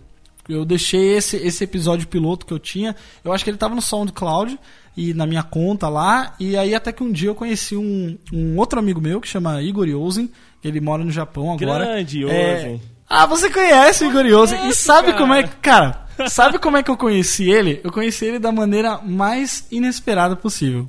[0.48, 3.80] Eu deixei esse, esse episódio piloto que eu tinha, eu acho que ele tava no
[3.80, 4.58] SoundCloud
[4.96, 8.58] e na minha conta lá, e aí até que um dia eu conheci um, um
[8.58, 10.30] outro amigo meu que chama Igor Yosen,
[10.62, 11.84] ele mora no Japão agora.
[11.84, 12.78] Grande É.
[13.08, 14.68] Ah, você conhece o Igor Yosen?
[14.68, 15.18] E sabe cara.
[15.18, 15.56] como é que.
[15.56, 17.80] Cara, sabe como é que eu conheci ele?
[17.84, 20.88] Eu conheci ele da maneira mais inesperada possível.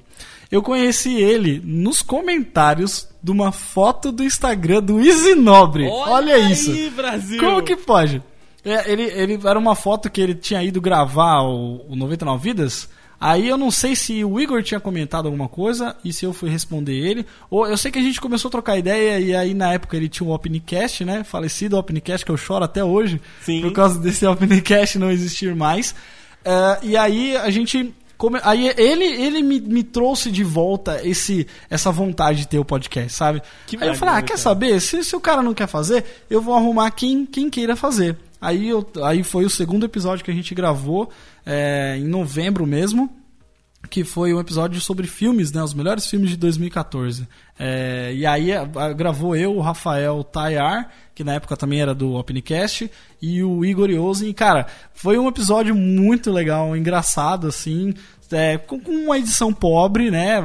[0.50, 5.88] Eu conheci ele nos comentários de uma foto do Instagram do Easy Nobre.
[5.90, 6.72] Olha, isso.
[6.72, 7.40] aí, Brasil.
[7.40, 8.22] Como que pode?
[8.64, 12.88] É, ele, ele era uma foto que ele tinha ido gravar o, o 99 Vidas.
[13.20, 16.50] Aí eu não sei se o Igor tinha comentado alguma coisa e se eu fui
[16.50, 17.26] responder ele.
[17.50, 20.10] Ou eu sei que a gente começou a trocar ideia e aí na época ele
[20.10, 21.24] tinha o Opencast, né?
[21.24, 23.22] Falecido Opencast que eu choro até hoje.
[23.42, 23.62] Sim.
[23.62, 25.96] Por causa desse Opencast não existir mais.
[26.44, 27.94] É, e aí a gente.
[28.44, 33.12] Aí ele, ele me, me trouxe de volta esse, essa vontade de ter o podcast,
[33.12, 33.42] sabe?
[33.68, 34.80] Que aí eu falei, ah, quer saber?
[34.80, 38.18] Se, se o cara não quer fazer, eu vou arrumar quem, quem queira fazer.
[38.40, 41.10] Aí, eu, aí foi o segundo episódio que a gente gravou,
[41.46, 43.10] é, em novembro mesmo,
[43.90, 45.62] que foi um episódio sobre filmes, né?
[45.62, 47.28] Os melhores filmes de 2014.
[47.60, 51.94] É, e aí a- a- gravou eu, o Rafael Tayar, que na época também era
[51.94, 52.90] do Opencast,
[53.22, 54.30] e o Igor Yosen.
[54.30, 57.94] E, cara, foi um episódio muito legal, engraçado, assim.
[58.32, 60.38] é, com, com uma edição pobre, né?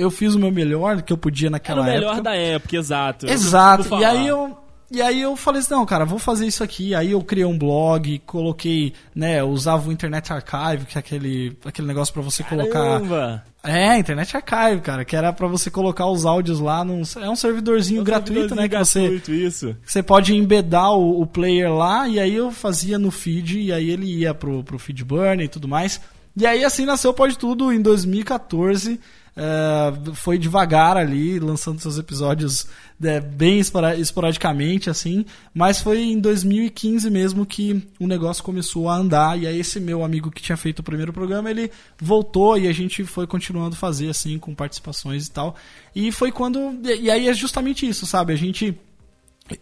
[0.00, 2.22] Eu fiz o meu melhor que eu podia Era naquela o melhor época.
[2.22, 3.26] da época, exato.
[3.28, 3.94] Exato.
[4.00, 4.56] E aí eu
[4.90, 6.94] e aí eu falei assim, não, cara, vou fazer isso aqui.
[6.94, 11.56] Aí eu criei um blog, coloquei, né, eu usava o Internet Archive, que é aquele,
[11.64, 12.72] aquele negócio pra você colocar.
[12.72, 13.44] Caramba.
[13.64, 17.34] É, Internet Archive, cara, que era pra você colocar os áudios lá num, é um
[17.34, 19.76] servidorzinho Um gratuito, né, que você gratuito, isso.
[19.84, 23.90] você pode embedar o, o player lá e aí eu fazia no feed e aí
[23.90, 26.00] ele ia pro, pro feed burn e tudo mais.
[26.36, 29.00] E aí assim nasceu o Pode Tudo em 2014.
[29.36, 32.66] Eh, foi devagar ali, lançando seus episódios
[32.98, 35.26] né, bem espora- esporadicamente, assim.
[35.52, 39.38] Mas foi em 2015 mesmo que o negócio começou a andar.
[39.38, 41.70] E aí esse meu amigo que tinha feito o primeiro programa, ele
[42.00, 45.54] voltou e a gente foi continuando a fazer, assim, com participações e tal.
[45.94, 46.80] E foi quando...
[46.82, 48.32] E aí é justamente isso, sabe?
[48.32, 48.74] A gente...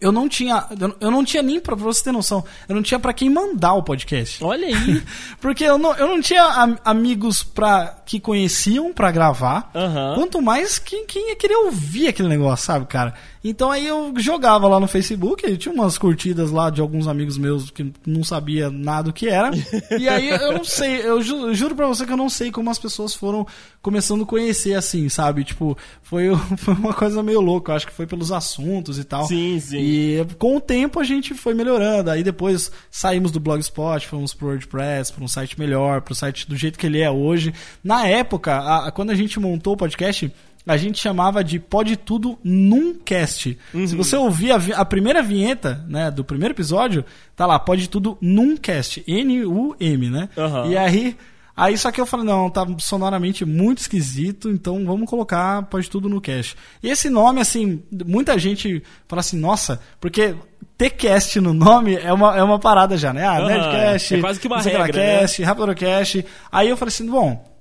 [0.01, 0.65] Eu não tinha,
[0.99, 3.73] eu não tinha nem pra, pra você ter noção, eu não tinha pra quem mandar
[3.73, 4.43] o podcast.
[4.43, 5.03] Olha aí.
[5.39, 10.15] Porque eu não, eu não tinha am- amigos pra, que conheciam pra gravar, Aham.
[10.15, 13.13] quanto mais quem, quem ia querer ouvir aquele negócio, sabe, cara?
[13.47, 17.37] Então aí eu jogava lá no Facebook, aí tinha umas curtidas lá de alguns amigos
[17.37, 19.51] meus que não sabia nada do que era.
[19.99, 22.71] e aí eu não sei, eu ju- juro pra você que eu não sei como
[22.71, 23.45] as pessoas foram
[23.83, 25.43] começando a conhecer assim, sabe?
[25.43, 29.27] Tipo, foi, foi uma coisa meio louca, eu acho que foi pelos assuntos e tal.
[29.27, 29.77] Sim, sim.
[29.77, 32.09] E com o tempo a gente foi melhorando.
[32.09, 36.55] Aí depois saímos do Blogspot, fomos pro WordPress, para um site melhor, pro site do
[36.57, 37.53] jeito que ele é hoje.
[37.83, 40.31] Na época, a- a- quando a gente montou o podcast,
[40.65, 43.57] a gente chamava de Pode Tudo Num Cast.
[43.73, 43.87] Uhum.
[43.87, 47.05] Se você ouvir a, a primeira vinheta, né, do primeiro episódio,
[47.35, 49.03] tá lá, Pode Tudo Num Cast.
[49.07, 50.29] N-U-M, né?
[50.37, 50.67] Aham.
[50.67, 51.17] E aí,
[51.55, 56.09] aí só que eu falei, não, tá sonoramente muito esquisito, então vamos colocar Pode Tudo
[56.09, 56.55] no Cast.
[56.81, 60.35] E esse nome, assim, muita gente fala assim, nossa, porque
[60.77, 63.25] ter cast no nome é uma, é uma parada já, né?
[63.25, 65.19] Ah, Aham, Nerdcast, é quase que uma regra, né?
[65.19, 66.25] Cast, Rapidocast.
[66.51, 67.54] Aí eu falei assim, bom,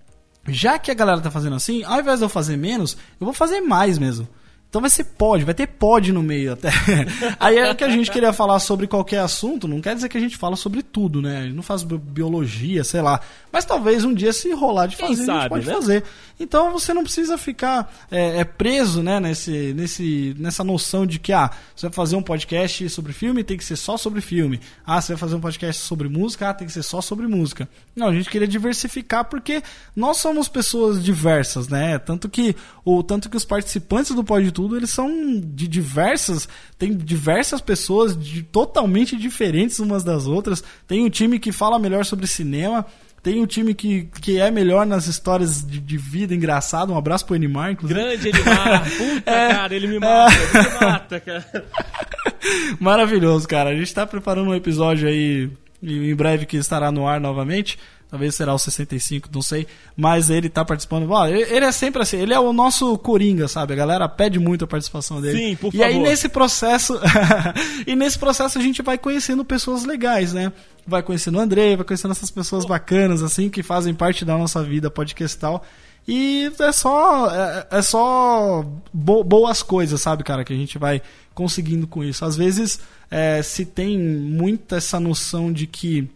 [0.49, 3.35] já que a galera tá fazendo assim, ao invés de eu fazer menos, eu vou
[3.35, 4.29] fazer mais mesmo.
[4.75, 6.69] Então vai ser pod, vai ter pod no meio até.
[7.39, 10.21] Aí é que a gente queria falar sobre qualquer assunto, não quer dizer que a
[10.21, 11.39] gente fala sobre tudo, né?
[11.39, 13.21] A gente não faz bi- biologia, sei lá.
[13.53, 15.75] Mas talvez um dia se rolar de fazer, a gente sabe, pode né?
[15.75, 16.05] fazer.
[16.41, 21.33] Então você não precisa ficar é, é, preso né, nesse, nesse, nessa noção de que
[21.33, 24.59] ah, você vai fazer um podcast sobre filme, tem que ser só sobre filme.
[24.85, 27.69] Ah, você vai fazer um podcast sobre música, ah, tem que ser só sobre música.
[27.95, 29.63] Não, a gente queria diversificar porque
[29.95, 31.97] nós somos pessoas diversas, né?
[32.01, 35.11] Tanto que, o, tanto que os participantes do Pode Tudo, eles são
[35.41, 36.49] de diversas,
[36.79, 40.63] tem diversas pessoas de, totalmente diferentes umas das outras.
[40.87, 42.87] Tem um time que fala melhor sobre cinema,
[43.25, 46.93] tem um time que, que é melhor nas histórias de, de vida engraçado.
[46.93, 47.99] Um abraço pro Enimar, inclusive.
[47.99, 48.85] Grande Edmar.
[48.97, 50.35] Puta, É, cara, ele me mata.
[50.35, 51.65] Ele me mata, cara.
[52.79, 53.71] Maravilhoso, cara.
[53.71, 55.51] A gente tá preparando um episódio aí
[55.83, 57.79] em breve que estará no ar novamente.
[58.15, 59.67] Talvez será o 65, não sei.
[59.97, 61.11] Mas ele tá participando.
[61.11, 63.73] Ó, ele é sempre assim, ele é o nosso Coringa, sabe?
[63.73, 65.37] A galera pede muito a participação dele.
[65.37, 66.09] Sim, por E aí favor.
[66.09, 66.97] nesse processo.
[67.85, 70.53] e nesse processo a gente vai conhecendo pessoas legais, né?
[70.87, 74.63] Vai conhecendo o Andrei, vai conhecendo essas pessoas bacanas, assim, que fazem parte da nossa
[74.63, 75.65] vida podcastal.
[76.07, 81.03] E é só, é, é só bo boas coisas, sabe, cara, que a gente vai
[81.35, 82.25] conseguindo com isso.
[82.25, 82.79] Às vezes
[83.11, 86.09] é, se tem muita essa noção de que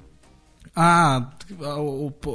[0.76, 1.26] ah,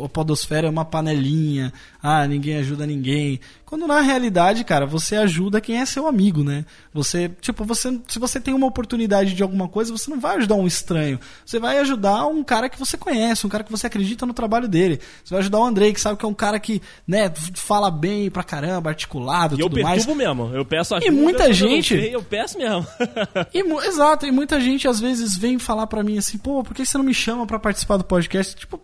[0.05, 3.39] a podosfera é uma panelinha, ah, ninguém ajuda ninguém.
[3.73, 6.63] Quando na realidade, cara, você ajuda quem é seu amigo, né?
[6.93, 10.53] Você, tipo, você, se você tem uma oportunidade de alguma coisa, você não vai ajudar
[10.53, 11.19] um estranho.
[11.43, 14.67] Você vai ajudar um cara que você conhece, um cara que você acredita no trabalho
[14.67, 14.99] dele.
[15.23, 18.29] Você vai ajudar o Andrei, que sabe que é um cara que, né, fala bem
[18.29, 20.05] pra caramba, articulado, e tudo eu mais.
[20.05, 20.51] mesmo.
[20.53, 21.11] Eu peço ajuda.
[21.11, 22.85] E muita gente, eu, eu peço mesmo.
[23.51, 26.85] e, exato, e muita gente às vezes vem falar pra mim assim, pô, por que
[26.85, 28.55] você não me chama para participar do podcast?
[28.55, 28.79] Tipo,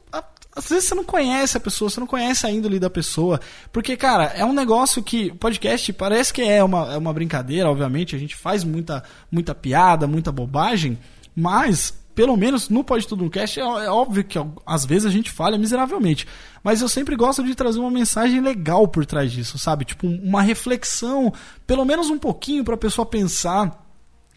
[0.60, 3.40] às vezes você não conhece a pessoa, você não conhece a índole da pessoa.
[3.72, 5.32] Porque, cara, é um negócio que.
[5.34, 8.16] Podcast parece que é uma, é uma brincadeira, obviamente.
[8.16, 10.98] A gente faz muita, muita piada, muita bobagem.
[11.36, 15.10] Mas, pelo menos no Pode Tudo no Cast, é, é óbvio que às vezes a
[15.10, 16.28] gente falha miseravelmente.
[16.62, 19.86] Mas eu sempre gosto de trazer uma mensagem legal por trás disso, sabe?
[19.86, 21.34] Tipo, uma reflexão,
[21.66, 23.89] pelo menos um pouquinho para a pessoa pensar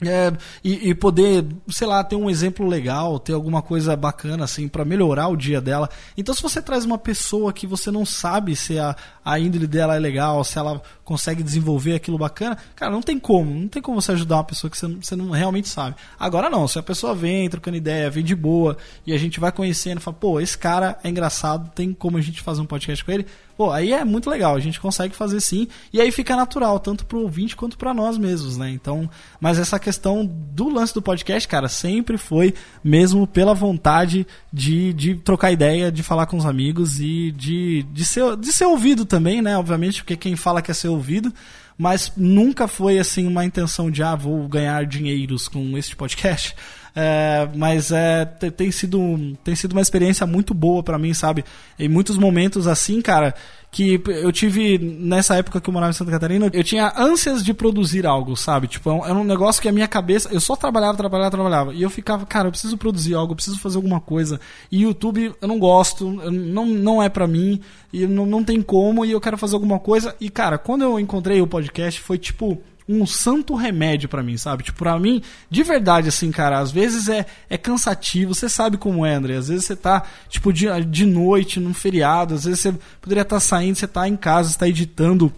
[0.05, 0.33] é,
[0.63, 4.85] e, e, poder, sei lá, ter um exemplo legal, ter alguma coisa bacana assim para
[4.85, 5.89] melhorar o dia dela.
[6.17, 9.97] Então, se você traz uma pessoa que você não sabe se a, a índole dela
[9.97, 14.01] é legal, se ela consegue desenvolver aquilo bacana, cara, não tem como, não tem como
[14.01, 15.97] você ajudar uma pessoa que você, você não realmente sabe.
[16.19, 18.77] Agora não, se a pessoa vem trocando ideia, vem de boa
[19.07, 22.41] e a gente vai conhecendo, fala, pô, esse cara é engraçado, tem como a gente
[22.41, 23.27] fazer um podcast com ele,
[23.63, 27.07] Pô, aí é muito legal, a gente consegue fazer sim, e aí fica natural, tanto
[27.07, 28.69] pro ouvinte quanto para nós mesmos, né?
[28.71, 29.09] Então,
[29.41, 35.15] mas essa questão do lance do podcast, cara, sempre foi mesmo pela vontade de, de
[35.15, 39.41] trocar ideia, de falar com os amigos e de, de, ser, de ser ouvido também,
[39.41, 39.57] né?
[39.57, 41.33] Obviamente, porque quem fala quer ser ouvido,
[41.79, 46.57] mas nunca foi assim uma intenção de, ah, vou ganhar dinheiros com este podcast.
[46.95, 51.45] É, mas é, tem, sido, tem sido uma experiência muito boa para mim, sabe?
[51.79, 53.35] Em muitos momentos assim, cara,
[53.73, 57.55] que eu tive nessa época que eu morava em Santa Catarina, eu tinha ânsias de
[57.55, 58.69] produzir algo, sabe?
[58.69, 61.73] Tipo, é era um negócio que a minha cabeça, eu só trabalhava, trabalhava, trabalhava.
[61.73, 64.39] E eu ficava, cara, eu preciso produzir algo, eu preciso fazer alguma coisa.
[64.71, 69.07] E YouTube eu não gosto, não, não é para mim, e não, não tem como,
[69.07, 70.15] e eu quero fazer alguma coisa.
[70.21, 74.65] E, cara, quando eu encontrei o podcast, foi tipo um santo remédio para mim, sabe?
[74.65, 79.05] Tipo, pra mim, de verdade, assim, cara, às vezes é, é cansativo, você sabe como
[79.07, 79.37] é, André.
[79.37, 83.37] Às vezes você tá, tipo, de, de noite, num feriado, às vezes você poderia estar
[83.37, 85.33] tá saindo, você tá em casa, você tá editando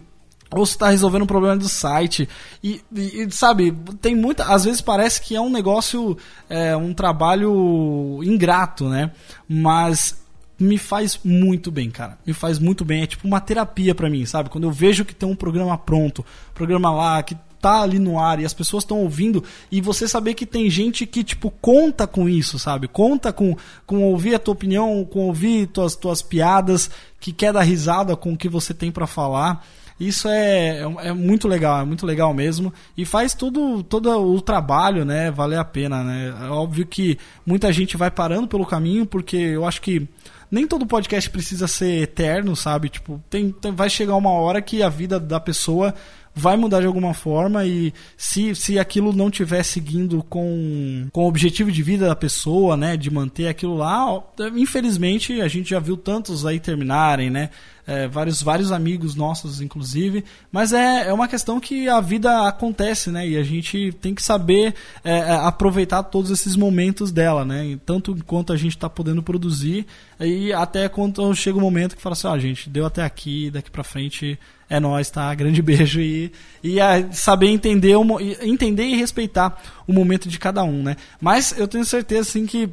[0.51, 2.29] ou você está resolvendo um problema do site.
[2.63, 4.45] E, e, sabe, tem muita.
[4.45, 6.17] Às vezes parece que é um negócio,
[6.49, 9.11] é, um trabalho ingrato, né?
[9.49, 10.24] Mas
[10.59, 12.19] me faz muito bem, cara.
[12.27, 13.03] Me faz muito bem.
[13.03, 14.49] É tipo uma terapia para mim, sabe?
[14.49, 16.25] Quando eu vejo que tem um programa pronto,
[16.55, 19.43] programa lá, que tá ali no ar e as pessoas estão ouvindo
[19.73, 22.87] e você saber que tem gente que tipo conta com isso, sabe?
[22.87, 27.63] Conta com com ouvir a tua opinião, com ouvir tuas tuas piadas, que quer dar
[27.63, 29.67] risada com o que você tem para falar.
[29.99, 32.71] Isso é, é, é muito legal, é muito legal mesmo.
[32.97, 36.35] E faz tudo, todo o trabalho, né, valer a pena, né?
[36.43, 40.07] É óbvio que muita gente vai parando pelo caminho, porque eu acho que
[40.55, 42.89] nem todo podcast precisa ser eterno, sabe?
[42.89, 45.93] Tipo, tem, tem, vai chegar uma hora que a vida da pessoa
[46.35, 51.29] vai mudar de alguma forma e se, se aquilo não estiver seguindo com, com o
[51.29, 54.21] objetivo de vida da pessoa, né, de manter aquilo lá,
[54.57, 57.51] infelizmente a gente já viu tantos aí terminarem, né,
[57.87, 60.25] é, vários, vários amigos nossos, inclusive.
[60.51, 63.29] Mas é, é uma questão que a vida acontece, né?
[63.29, 64.75] E a gente tem que saber
[65.05, 67.79] é, é aproveitar todos esses momentos dela, né?
[67.85, 69.87] Tanto enquanto a gente está podendo produzir,
[70.19, 73.51] e até quando chega o momento que fala assim, ó, ah, gente, deu até aqui,
[73.51, 74.39] daqui para frente
[74.69, 75.35] é nós, tá?
[75.35, 76.79] Grande beijo e, e
[77.13, 77.95] saber entender,
[78.43, 80.97] entender e respeitar o momento de cada um, né?
[81.21, 82.71] Mas eu tenho certeza, assim, que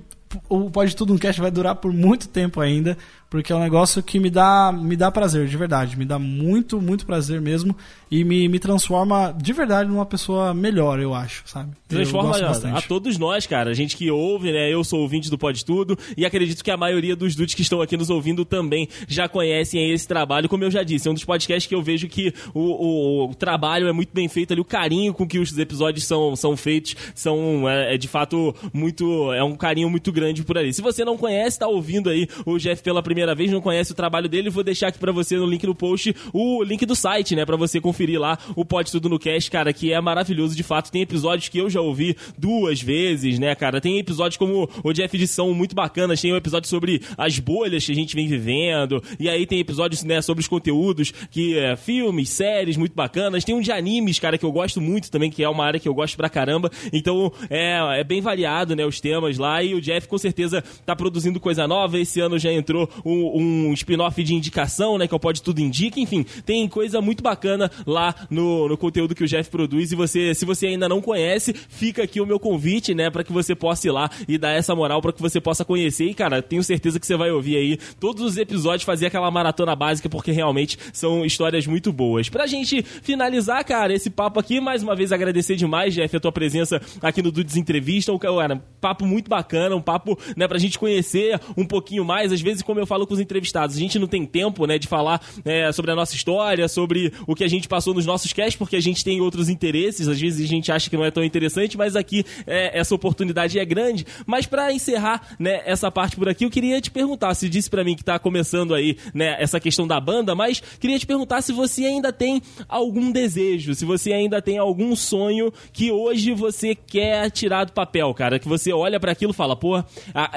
[0.48, 2.98] o Pode Tudo no Cast vai durar por muito tempo ainda,
[3.32, 5.98] porque é um negócio que me dá, me dá prazer, de verdade.
[5.98, 7.74] Me dá muito, muito prazer mesmo.
[8.12, 11.72] E me, me transforma de verdade numa pessoa melhor, eu acho, sabe?
[11.88, 13.70] Transforma a, a, todos nós, cara.
[13.70, 14.70] A gente que ouve, né?
[14.70, 15.98] Eu sou ouvinte do Pode Tudo.
[16.18, 19.94] E acredito que a maioria dos dudes que estão aqui nos ouvindo também já conhecem
[19.94, 20.50] esse trabalho.
[20.50, 23.34] Como eu já disse, é um dos podcasts que eu vejo que o, o, o
[23.34, 24.60] trabalho é muito bem feito ali.
[24.60, 29.32] O carinho com que os episódios são, são feitos são, é, é de fato, muito.
[29.32, 30.74] É um carinho muito grande por ali.
[30.74, 33.92] Se você não conhece, tá ouvindo aí o Jeff pela primeira primeira vez, não conhece
[33.92, 36.96] o trabalho dele, vou deixar aqui para você no link no post o link do
[36.96, 40.56] site, né, para você conferir lá o Pode Tudo no Cast, cara, que é maravilhoso
[40.56, 40.92] de fato.
[40.92, 43.80] Tem episódios que eu já ouvi duas vezes, né, cara?
[43.80, 47.92] Tem episódios como o de edição muito bacanas, tem um episódio sobre as bolhas que
[47.92, 52.30] a gente vem vivendo, e aí tem episódios, né, sobre os conteúdos que é, filmes,
[52.30, 53.44] séries muito bacanas.
[53.44, 55.88] Tem um de animes, cara, que eu gosto muito também, que é uma área que
[55.88, 56.72] eu gosto pra caramba.
[56.92, 60.96] Então, é, é bem variado, né, os temas lá, e o Jeff com certeza tá
[60.96, 62.00] produzindo coisa nova.
[62.00, 65.07] Esse ano já entrou o um, um spin-off de indicação, né?
[65.07, 69.16] Que é o Pode Tudo Indica, enfim, tem coisa muito bacana lá no, no conteúdo
[69.16, 69.91] que o Jeff produz.
[69.91, 73.09] E você, se você ainda não conhece, fica aqui o meu convite, né?
[73.09, 76.05] Para que você possa ir lá e dar essa moral para que você possa conhecer.
[76.05, 79.76] E, cara, tenho certeza que você vai ouvir aí todos os episódios, fazer aquela maratona
[79.76, 82.30] básica, porque realmente são histórias muito boas.
[82.30, 86.32] Pra gente finalizar, cara, esse papo aqui, mais uma vez agradecer demais, Jeff, a tua
[86.32, 88.12] presença aqui no Dudes Entrevista.
[88.12, 92.32] Um cara, papo muito bacana, um papo, né, pra gente conhecer um pouquinho mais.
[92.32, 94.88] Às vezes, como eu falo com os entrevistados, a gente não tem tempo, né, de
[94.88, 98.56] falar é, sobre a nossa história, sobre o que a gente passou nos nossos casts,
[98.56, 100.08] porque a gente tem outros interesses.
[100.08, 103.58] Às vezes a gente acha que não é tão interessante, mas aqui é, essa oportunidade
[103.60, 104.06] é grande.
[104.26, 107.84] Mas para encerrar, né, essa parte por aqui, eu queria te perguntar, se disse para
[107.84, 111.52] mim que tá começando aí, né, essa questão da banda, mas queria te perguntar se
[111.52, 117.30] você ainda tem algum desejo, se você ainda tem algum sonho que hoje você quer
[117.32, 119.84] tirar do papel, cara, que você olha para aquilo e fala, pô,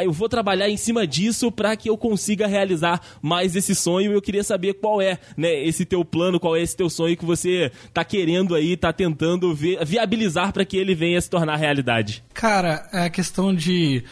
[0.03, 4.23] eu vou trabalhar em cima disso para que eu consiga realizar mais esse sonho eu
[4.23, 7.71] queria saber qual é, né, esse teu plano, qual é esse teu sonho que você
[7.93, 12.25] tá querendo aí, tá tentando viabilizar para que ele venha se tornar realidade.
[12.33, 14.05] Cara, é a questão de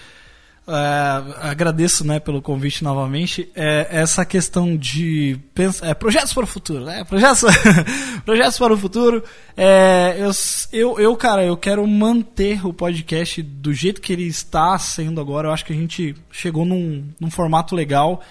[0.66, 3.50] é, agradeço né, pelo convite novamente.
[3.54, 5.38] É, essa questão de
[5.82, 7.02] é, projetos para o futuro, né?
[7.04, 7.42] Projetos,
[8.24, 9.24] projetos para o futuro.
[9.56, 10.30] É, eu,
[10.72, 15.48] eu, eu, cara, eu quero manter o podcast do jeito que ele está sendo agora.
[15.48, 18.22] Eu acho que a gente chegou num, num formato legal.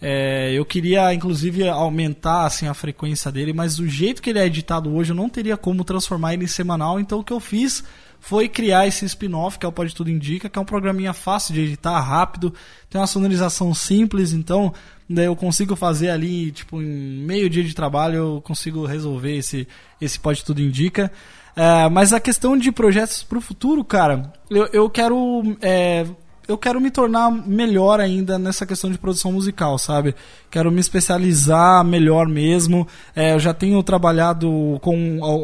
[0.00, 4.46] É, eu queria, inclusive, aumentar assim, a frequência dele, mas do jeito que ele é
[4.46, 7.00] editado hoje, eu não teria como transformar ele em semanal.
[7.00, 7.82] Então, o que eu fiz
[8.20, 11.54] foi criar esse spin-off, que é o Pode Tudo Indica, que é um programinha fácil
[11.54, 12.52] de editar, rápido,
[12.90, 14.72] tem uma sonorização simples, então
[15.08, 19.66] né, eu consigo fazer ali, tipo, em meio dia de trabalho, eu consigo resolver esse,
[20.00, 21.10] esse Pode Tudo Indica.
[21.56, 26.06] É, mas a questão de projetos para o futuro, cara, eu, eu quero é,
[26.48, 30.14] eu quero me tornar melhor ainda nessa questão de produção musical, sabe?
[30.50, 32.88] Quero me especializar melhor mesmo.
[33.14, 34.96] É, eu já tenho trabalhado com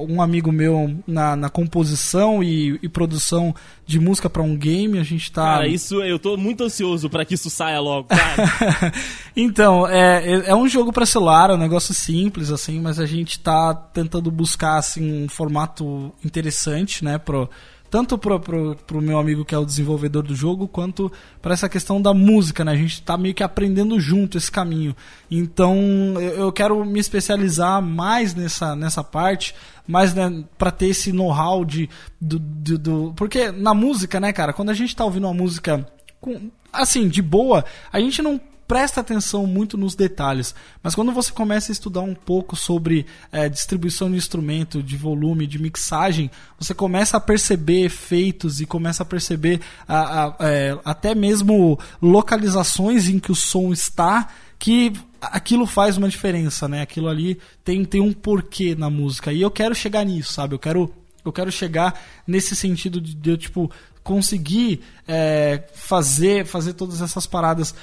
[0.08, 3.54] um amigo meu na, na composição e, e, produção
[3.86, 4.98] de música para um game.
[4.98, 5.42] A gente tá.
[5.42, 8.92] Cara, isso eu tô muito ansioso para que isso saia logo, cara.
[9.36, 13.04] então, é, é, é um jogo para celular, é um negócio simples, assim, mas a
[13.04, 17.18] gente tá tentando buscar assim, um formato interessante, né?
[17.18, 17.50] Pro,
[17.94, 22.02] tanto pro, pro meu amigo que é o desenvolvedor do jogo, quanto para essa questão
[22.02, 22.72] da música, né?
[22.72, 24.96] A gente tá meio que aprendendo junto esse caminho.
[25.30, 25.76] Então
[26.16, 29.54] eu, eu quero me especializar mais nessa, nessa parte,
[29.86, 31.88] mais né, para ter esse know-how de
[32.20, 35.86] do, do, Porque na música, né, cara, quando a gente tá ouvindo uma música.
[36.20, 41.30] Com, assim, de boa, a gente não presta atenção muito nos detalhes, mas quando você
[41.30, 46.74] começa a estudar um pouco sobre é, distribuição de instrumento, de volume, de mixagem, você
[46.74, 53.18] começa a perceber efeitos e começa a perceber a, a, é, até mesmo localizações em
[53.18, 56.82] que o som está que aquilo faz uma diferença, né?
[56.82, 59.32] Aquilo ali tem, tem um porquê na música.
[59.32, 60.54] E eu quero chegar nisso, sabe?
[60.54, 60.90] Eu quero,
[61.24, 63.70] eu quero chegar nesse sentido de, de eu, tipo,
[64.02, 67.74] conseguir é, fazer, fazer todas essas paradas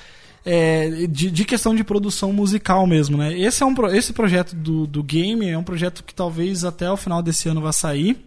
[0.45, 3.37] é, de, de, questão de produção musical mesmo, né?
[3.37, 6.97] Esse, é um, esse projeto do, do game é um projeto que talvez até o
[6.97, 8.25] final desse ano vá sair.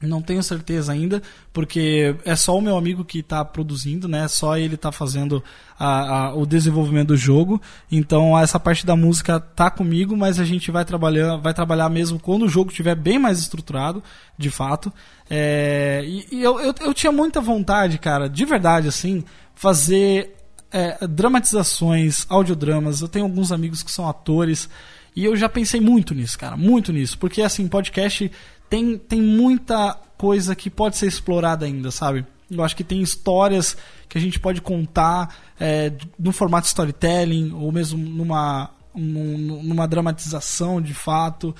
[0.00, 1.22] Não tenho certeza ainda,
[1.52, 4.28] porque é só o meu amigo que está produzindo, né?
[4.28, 5.42] Só ele está fazendo
[5.78, 7.60] a, a, o desenvolvimento do jogo.
[7.90, 12.18] Então essa parte da música tá comigo, mas a gente vai trabalhar, vai trabalhar mesmo
[12.18, 14.02] quando o jogo estiver bem mais estruturado,
[14.36, 14.92] de fato.
[15.30, 19.24] É, e, e eu, eu, eu tinha muita vontade, cara, de verdade, assim,
[19.54, 20.34] fazer
[20.74, 23.00] é, dramatizações, audiodramas.
[23.00, 24.68] Eu tenho alguns amigos que são atores
[25.14, 28.28] e eu já pensei muito nisso, cara, muito nisso, porque assim, podcast
[28.68, 32.26] tem, tem muita coisa que pode ser explorada ainda, sabe?
[32.50, 33.76] Eu acho que tem histórias
[34.08, 40.92] que a gente pode contar é, no formato storytelling ou mesmo numa, numa dramatização de
[40.92, 41.54] fato.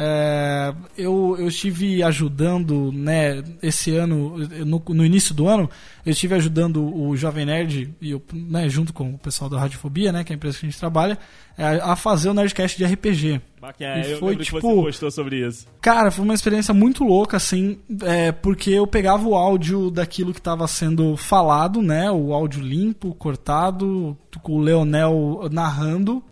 [0.00, 5.68] É, eu, eu estive ajudando, né, esse ano, no, no, início do ano,
[6.06, 10.12] eu estive ajudando o Jovem Nerd, e eu, né, junto com o pessoal da Radiofobia,
[10.12, 11.18] né, que é a empresa que a gente trabalha,
[11.56, 13.40] é, a fazer o Nerdcast de RPG.
[13.60, 15.66] Bacana, e foi, tipo, você postou sobre isso.
[15.80, 20.38] Cara, foi uma experiência muito louca, assim, é, porque eu pegava o áudio daquilo que
[20.38, 26.22] estava sendo falado, né, o áudio limpo, cortado, com o Leonel narrando,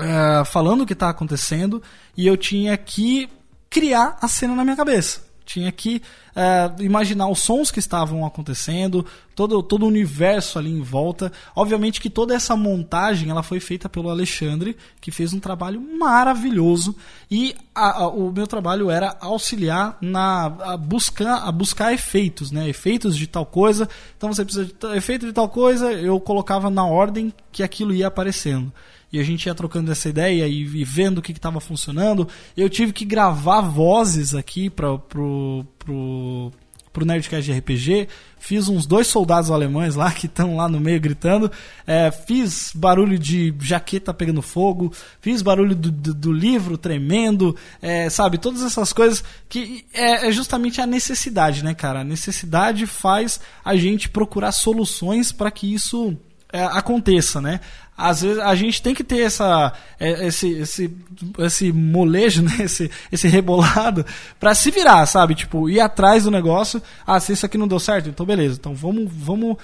[0.00, 1.82] é, falando o que está acontecendo
[2.16, 3.28] e eu tinha que
[3.70, 5.22] criar a cena na minha cabeça.
[5.44, 6.00] tinha que
[6.34, 11.30] uh, imaginar os sons que estavam acontecendo, todo, todo o universo ali em volta.
[11.54, 16.96] Obviamente que toda essa montagem ela foi feita pelo Alexandre, que fez um trabalho maravilhoso.
[17.30, 22.66] E a, a, o meu trabalho era auxiliar na a buscar, a buscar efeitos, né?
[22.66, 23.86] Efeitos de tal coisa.
[24.16, 28.06] Então você precisa de efeito de tal coisa, eu colocava na ordem que aquilo ia
[28.06, 28.72] aparecendo
[29.14, 32.26] e a gente ia trocando essa ideia e, e vendo o que estava funcionando.
[32.56, 36.50] Eu tive que gravar vozes aqui para pro, pro,
[36.92, 38.08] pro Nerdcast de RPG.
[38.40, 41.48] Fiz uns dois soldados alemães lá que estão lá no meio gritando.
[41.86, 44.92] É, fiz barulho de jaqueta pegando fogo.
[45.20, 47.54] Fiz barulho do, do, do livro tremendo.
[47.80, 52.00] É, sabe, todas essas coisas que é, é justamente a necessidade, né, cara?
[52.00, 56.18] A necessidade faz a gente procurar soluções para que isso
[56.54, 57.60] é, aconteça, né?
[57.96, 60.96] às vezes a gente tem que ter essa é, esse esse,
[61.38, 62.56] esse molejo, né?
[62.60, 64.04] esse, esse rebolado
[64.38, 65.34] para se virar, sabe?
[65.34, 66.82] Tipo, ir atrás do negócio.
[67.06, 68.56] Ah, se isso aqui não deu certo, então beleza.
[68.58, 69.56] Então vamos vamos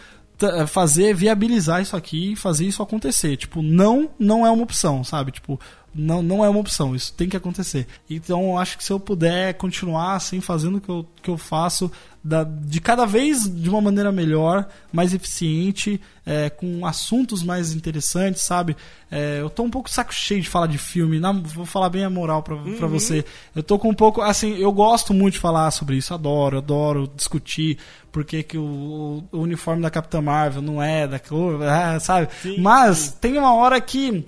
[0.68, 3.36] fazer viabilizar isso aqui e fazer isso acontecer.
[3.36, 5.32] Tipo, não não é uma opção, sabe?
[5.32, 5.60] Tipo,
[5.94, 7.86] não, não é uma opção, isso tem que acontecer.
[8.08, 11.36] Então eu acho que se eu puder continuar assim, fazendo o que eu, que eu
[11.36, 11.90] faço,
[12.22, 18.42] da, de cada vez de uma maneira melhor, mais eficiente, é, com assuntos mais interessantes,
[18.42, 18.76] sabe?
[19.10, 22.04] É, eu tô um pouco saco cheio de falar de filme, na, vou falar bem
[22.04, 22.76] a moral pra, uhum.
[22.76, 23.24] pra você.
[23.56, 27.10] Eu tô com um pouco, assim, eu gosto muito de falar sobre isso, adoro, adoro
[27.16, 27.78] discutir
[28.12, 32.28] porque que o, o uniforme da Capitã Marvel não é da cor, é, sabe?
[32.42, 33.14] Sim, Mas sim.
[33.20, 34.24] tem uma hora que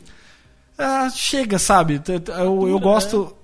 [0.82, 2.00] ah, chega, sabe?
[2.38, 3.36] Eu, eu gosto.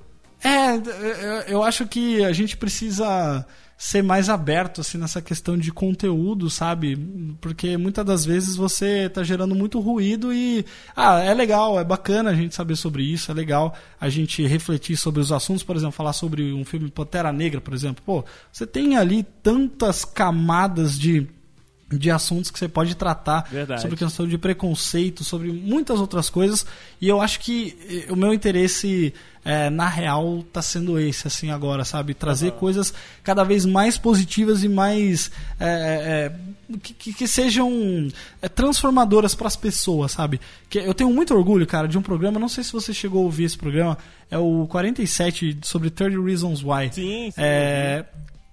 [0.42, 3.44] É, eu acho que a gente precisa
[3.78, 6.96] ser mais aberto assim nessa questão de conteúdo, sabe?
[7.40, 10.66] Porque muitas das vezes você está gerando muito ruído e
[10.96, 14.96] ah, é legal, é bacana a gente saber sobre isso, é legal a gente refletir
[14.96, 18.02] sobre os assuntos, por exemplo, falar sobre um filme Pantera Negra, por exemplo.
[18.04, 21.28] Pô, você tem ali tantas camadas de
[21.90, 23.80] de assuntos que você pode tratar Verdade.
[23.80, 26.66] sobre questão de preconceito, sobre muitas outras coisas.
[27.00, 29.14] E eu acho que eh, o meu interesse
[29.44, 32.12] é, na real está sendo esse assim agora, sabe?
[32.12, 32.58] Trazer uhum.
[32.58, 36.32] coisas cada vez mais positivas e mais é,
[36.70, 38.08] é, que, que, sejam
[38.54, 40.38] transformadoras para as pessoas, sabe?
[40.68, 42.38] Que eu tenho muito orgulho, cara, de um programa.
[42.38, 43.96] Não sei se você chegou a ouvir esse programa.
[44.30, 46.90] É o 47 sobre 30 Reasons Why.
[46.92, 47.32] Sim, sim.
[47.38, 48.04] É,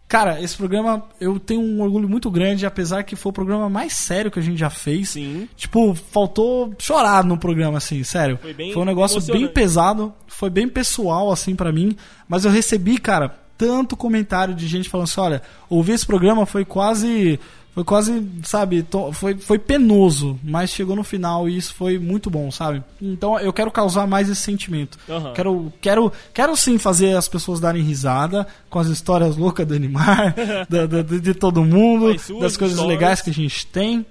[0.08, 3.94] Cara, esse programa eu tenho um orgulho muito grande, apesar que foi o programa mais
[3.94, 5.10] sério que a gente já fez.
[5.10, 5.50] Sim.
[5.56, 8.38] Tipo, faltou chorar no programa, assim, sério.
[8.40, 11.96] Foi, bem foi um negócio bem pesado, foi bem pessoal, assim, para mim.
[12.30, 16.64] Mas eu recebi, cara, tanto comentário de gente falando assim: olha, ouvir esse programa foi
[16.64, 17.40] quase
[17.76, 22.50] foi quase, sabe, foi, foi penoso, mas chegou no final e isso foi muito bom,
[22.50, 22.82] sabe?
[23.02, 24.98] Então eu quero causar mais esse sentimento.
[25.10, 25.34] Uhum.
[25.34, 30.34] Quero, quero, quero sim fazer as pessoas darem risada com as histórias loucas do Animar,
[30.70, 34.06] da, da, de todo mundo, das coisas legais que a gente tem.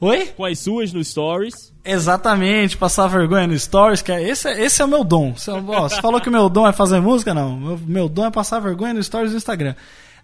[0.00, 0.26] Oi?
[0.36, 1.72] Com as suas no Stories.
[1.84, 5.34] Exatamente, passar vergonha no Stories, que é, esse, é, esse é o meu dom.
[5.36, 7.34] Você, ó, você falou que o meu dom é fazer música?
[7.34, 7.56] Não.
[7.56, 9.74] Meu, meu dom é passar vergonha no Stories do Instagram.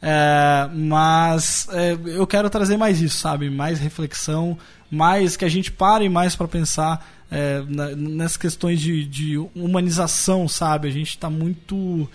[0.02, 3.50] É, mas é, eu quero trazer mais isso, sabe?
[3.50, 4.56] Mais reflexão,
[4.90, 10.48] mais que a gente pare mais para pensar é, na, nessas questões de, de, humanização,
[10.48, 10.88] sabe?
[10.88, 12.08] A gente está muito.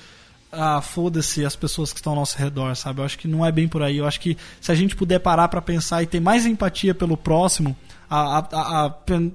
[0.51, 3.01] Ah, foda-se as pessoas que estão ao nosso redor, sabe?
[3.01, 3.97] Eu acho que não é bem por aí.
[3.97, 7.17] Eu acho que se a gente puder parar para pensar e ter mais empatia pelo
[7.17, 7.75] próximo,
[8.09, 8.93] a, a, a,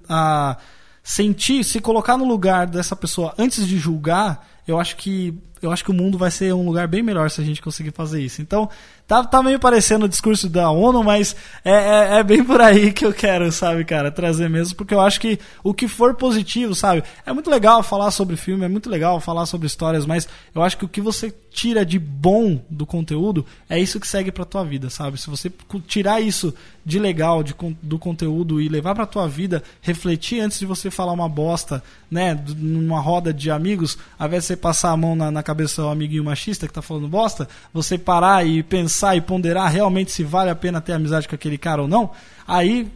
[0.08, 0.56] a
[1.02, 5.84] sentir, se colocar no lugar dessa pessoa antes de julgar, eu acho que eu acho
[5.84, 8.40] que o mundo vai ser um lugar bem melhor se a gente conseguir fazer isso.
[8.40, 8.68] Então,
[9.06, 11.34] tá, tá meio parecendo o discurso da ONU, mas
[11.64, 15.00] é, é, é, bem por aí que eu quero, sabe, cara, trazer mesmo, porque eu
[15.00, 18.88] acho que o que for positivo, sabe, é muito legal falar sobre filme, é muito
[18.88, 22.86] legal falar sobre histórias, mas eu acho que o que você tira de bom do
[22.86, 25.20] conteúdo é isso que segue pra tua vida, sabe?
[25.20, 25.52] Se você
[25.86, 26.54] tirar isso
[26.84, 31.12] de legal de, do conteúdo e levar pra tua vida, refletir antes de você falar
[31.12, 35.30] uma bosta, né, numa roda de amigos, ao invés de você passar a mão na,
[35.30, 39.70] na cabeça do amiguinho machista que tá falando bosta, você parar e pensar e ponderar
[39.70, 42.10] realmente se vale a pena ter amizade com aquele cara ou não,
[42.46, 42.90] aí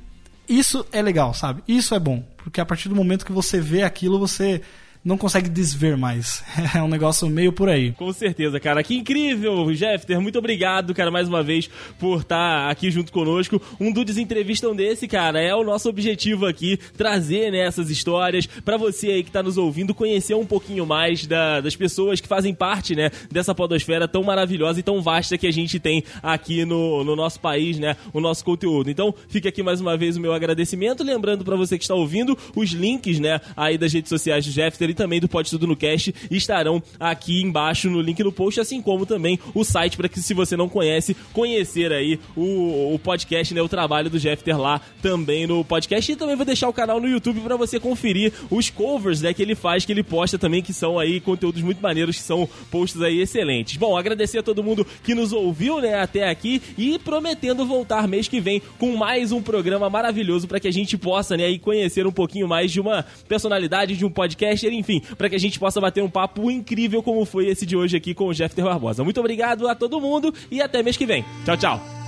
[0.49, 1.63] isso é legal, sabe?
[1.67, 4.63] Isso é bom, porque a partir do momento que você vê aquilo, você
[5.05, 6.43] não consegue desver mais.
[6.75, 7.93] É um negócio meio por aí.
[7.93, 8.83] Com certeza, cara.
[8.83, 10.21] Que incrível, Jeffter.
[10.21, 13.61] Muito obrigado, cara, mais uma vez, por estar aqui junto conosco.
[13.79, 18.77] Um Dudes Entrevistam desse, cara, é o nosso objetivo aqui, trazer né, essas histórias para
[18.77, 22.55] você aí que tá nos ouvindo, conhecer um pouquinho mais da, das pessoas que fazem
[22.55, 27.05] parte, né, dessa podosfera tão maravilhosa e tão vasta que a gente tem aqui no,
[27.05, 28.91] no nosso país, né, o nosso conteúdo.
[28.91, 31.05] Então, fica aqui mais uma vez o meu agradecimento.
[31.05, 34.94] Lembrando para você que está ouvindo, os links, né, aí das redes sociais do Jeffter
[34.95, 38.81] e também do Pode Tudo no Cast estarão aqui embaixo no link no post, assim
[38.81, 43.53] como também o site para que se você não conhece, conhecer aí o, o podcast,
[43.53, 47.01] né, o trabalho do Jeffter lá também no podcast e também vou deixar o canal
[47.01, 50.63] no YouTube para você conferir os covers, né, que ele faz, que ele posta também,
[50.63, 53.77] que são aí conteúdos muito maneiros, que são posts aí excelentes.
[53.77, 58.29] Bom, agradecer a todo mundo que nos ouviu, né, até aqui e prometendo voltar mês
[58.29, 62.07] que vem com mais um programa maravilhoso para que a gente possa, né, aí conhecer
[62.07, 64.84] um pouquinho mais de uma personalidade de um podcaster, enfim,
[65.17, 68.15] para que a gente possa bater um papo incrível como foi esse de hoje aqui
[68.15, 69.03] com o Jeff Barbosa.
[69.05, 71.25] Muito obrigado a todo mundo e até mês que vem.
[71.45, 72.04] Tchau, tchau.